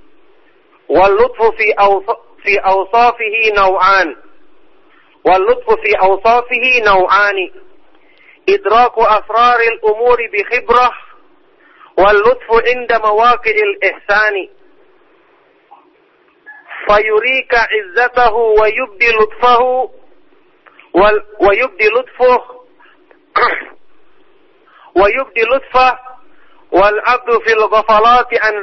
[0.89, 1.75] واللطف في
[2.43, 4.17] في أوصافه نوعان.
[5.25, 7.51] واللطف في أوصافه نوعان.
[8.49, 10.91] إدراك أسرار الأمور بخبرة.
[11.99, 14.49] واللطف عند مواقع الإحسان.
[16.89, 19.91] فيريك عزته ويبدي لطفه.
[20.95, 22.33] wal wa yubdi lutfu
[25.01, 25.89] wa yubdi lutfa
[26.71, 28.55] wal abdu fil ghafalati an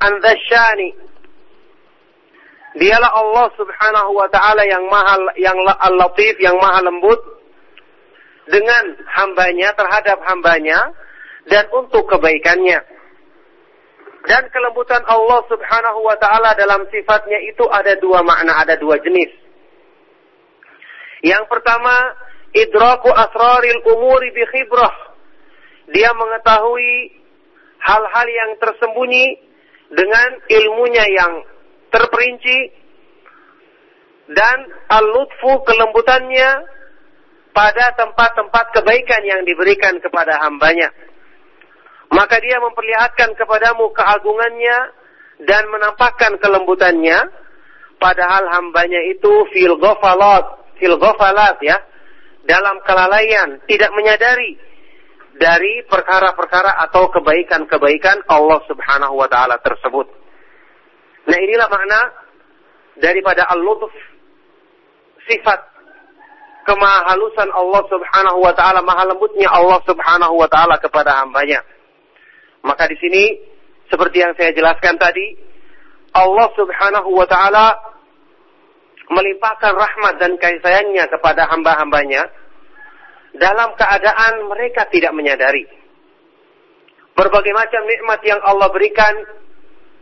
[0.00, 1.08] an dhasyani
[2.78, 7.18] Dialah Allah Subhanahu wa taala yang maha yang al-latif, yang maha lembut
[8.46, 10.92] dengan hambanya terhadap hambanya
[11.50, 12.78] dan untuk kebaikannya.
[14.28, 19.47] Dan kelembutan Allah Subhanahu wa taala dalam sifatnya itu ada dua makna, ada dua jenis.
[21.22, 22.14] Yang pertama,
[22.54, 24.94] idraku asraril umuri bi khibrah.
[25.90, 26.92] Dia mengetahui
[27.80, 29.26] hal-hal yang tersembunyi
[29.88, 31.32] dengan ilmunya yang
[31.88, 32.58] terperinci
[34.28, 34.58] dan
[34.92, 36.68] al-lutfu kelembutannya
[37.56, 40.92] pada tempat-tempat kebaikan yang diberikan kepada hambanya.
[42.12, 44.78] Maka dia memperlihatkan kepadamu keagungannya
[45.48, 47.18] dan menampakkan kelembutannya
[47.96, 51.76] padahal hambanya itu fil ghafalat, fil ghafalat ya,
[52.48, 54.56] dalam kelalaian, tidak menyadari
[55.38, 60.06] dari perkara-perkara atau kebaikan-kebaikan Allah Subhanahu wa taala tersebut.
[61.28, 62.00] Nah, inilah makna
[62.98, 63.92] daripada al-lutf
[65.28, 65.60] sifat
[66.66, 71.62] kemahalusan Allah Subhanahu wa taala, maha lembutnya Allah Subhanahu wa taala kepada hambanya.
[72.66, 73.24] Maka di sini
[73.88, 75.38] seperti yang saya jelaskan tadi,
[76.12, 77.72] Allah Subhanahu wa taala
[79.08, 82.28] melimpahkan rahmat dan kasih sayangnya kepada hamba-hambanya
[83.36, 85.64] dalam keadaan mereka tidak menyadari.
[87.16, 89.14] Berbagai macam nikmat yang Allah berikan,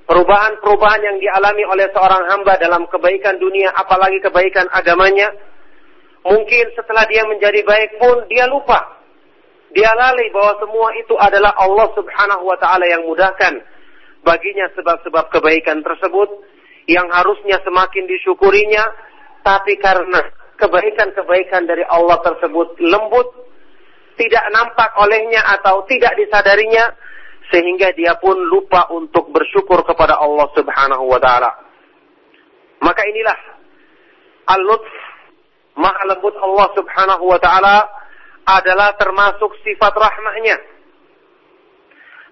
[0.05, 5.33] perubahan-perubahan yang dialami oleh seorang hamba dalam kebaikan dunia, apalagi kebaikan agamanya,
[6.27, 8.99] Mungkin setelah dia menjadi baik pun dia lupa.
[9.71, 13.63] Dia lalai bahwa semua itu adalah Allah Subhanahu wa taala yang mudahkan
[14.27, 16.27] baginya sebab-sebab kebaikan tersebut
[16.87, 18.85] yang harusnya semakin disyukurinya
[19.43, 20.23] tapi karena
[20.59, 23.29] kebaikan-kebaikan dari Allah tersebut lembut
[24.17, 26.95] tidak nampak olehnya atau tidak disadarinya
[27.53, 31.51] sehingga dia pun lupa untuk bersyukur kepada Allah Subhanahu wa taala.
[32.83, 33.39] Maka inilah
[34.51, 34.91] al-lutf
[35.77, 37.77] maha lembut Allah subhanahu wa ta'ala
[38.47, 40.59] adalah termasuk sifat rahmatnya.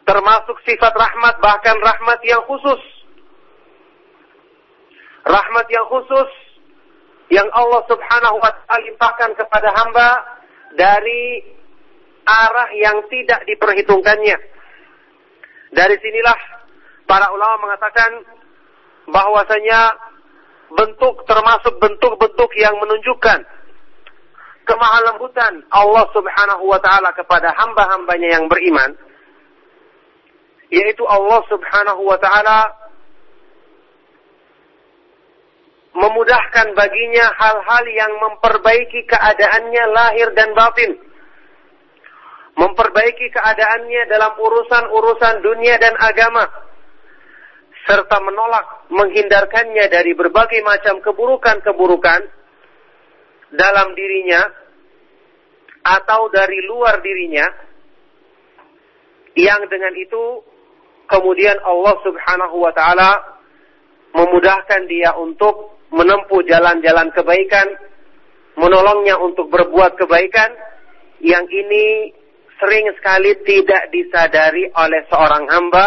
[0.04, 2.80] Termasuk sifat rahmat, bahkan rahmat yang khusus.
[5.24, 6.30] Rahmat yang khusus
[7.32, 10.08] yang Allah subhanahu wa ta'ala limpahkan kepada hamba
[10.76, 11.40] dari
[12.28, 14.36] arah yang tidak diperhitungkannya.
[15.74, 16.38] Dari sinilah
[17.08, 18.10] para ulama mengatakan
[19.08, 19.80] bahwasanya
[20.72, 23.44] bentuk termasuk bentuk-bentuk yang menunjukkan
[24.64, 28.96] kemahalembutan Allah Subhanahu wa taala kepada hamba-hambanya yang beriman
[30.72, 32.72] yaitu Allah Subhanahu wa taala
[35.94, 40.98] memudahkan baginya hal-hal yang memperbaiki keadaannya lahir dan batin.
[42.54, 46.46] Memperbaiki keadaannya dalam urusan-urusan dunia dan agama.
[47.86, 52.20] Serta menolak, menghindarkannya dari berbagai macam keburukan-keburukan
[53.54, 54.42] dalam dirinya
[55.84, 57.46] atau dari luar dirinya.
[59.34, 60.22] Yang dengan itu
[61.10, 63.10] kemudian Allah subhanahu wa ta'ala
[64.14, 67.66] memudahkan dia untuk menempuh jalan-jalan kebaikan,
[68.58, 70.50] menolongnya untuk berbuat kebaikan,
[71.22, 72.10] yang ini
[72.58, 75.86] sering sekali tidak disadari oleh seorang hamba,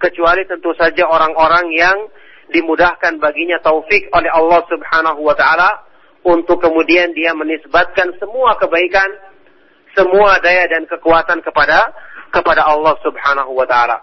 [0.00, 1.98] kecuali tentu saja orang-orang yang
[2.50, 5.86] dimudahkan baginya taufik oleh Allah Subhanahu wa taala
[6.26, 9.08] untuk kemudian dia menisbatkan semua kebaikan,
[9.94, 11.94] semua daya dan kekuatan kepada
[12.34, 14.02] kepada Allah Subhanahu wa taala.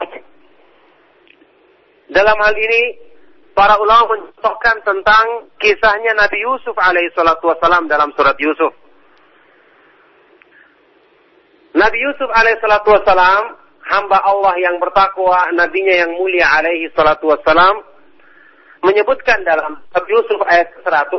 [2.08, 2.82] Dalam hal ini
[3.58, 8.70] para ulama mencontohkan tentang kisahnya Nabi Yusuf alaihi salatu wasalam dalam surat Yusuf.
[11.74, 17.82] Nabi Yusuf alaihi salatu wasalam, hamba Allah yang bertakwa, nabinya yang mulia alaihi salatu wasalam,
[18.86, 21.18] menyebutkan dalam Nabi Yusuf ayat 100,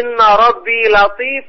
[0.00, 1.44] Inna Rabbi latifun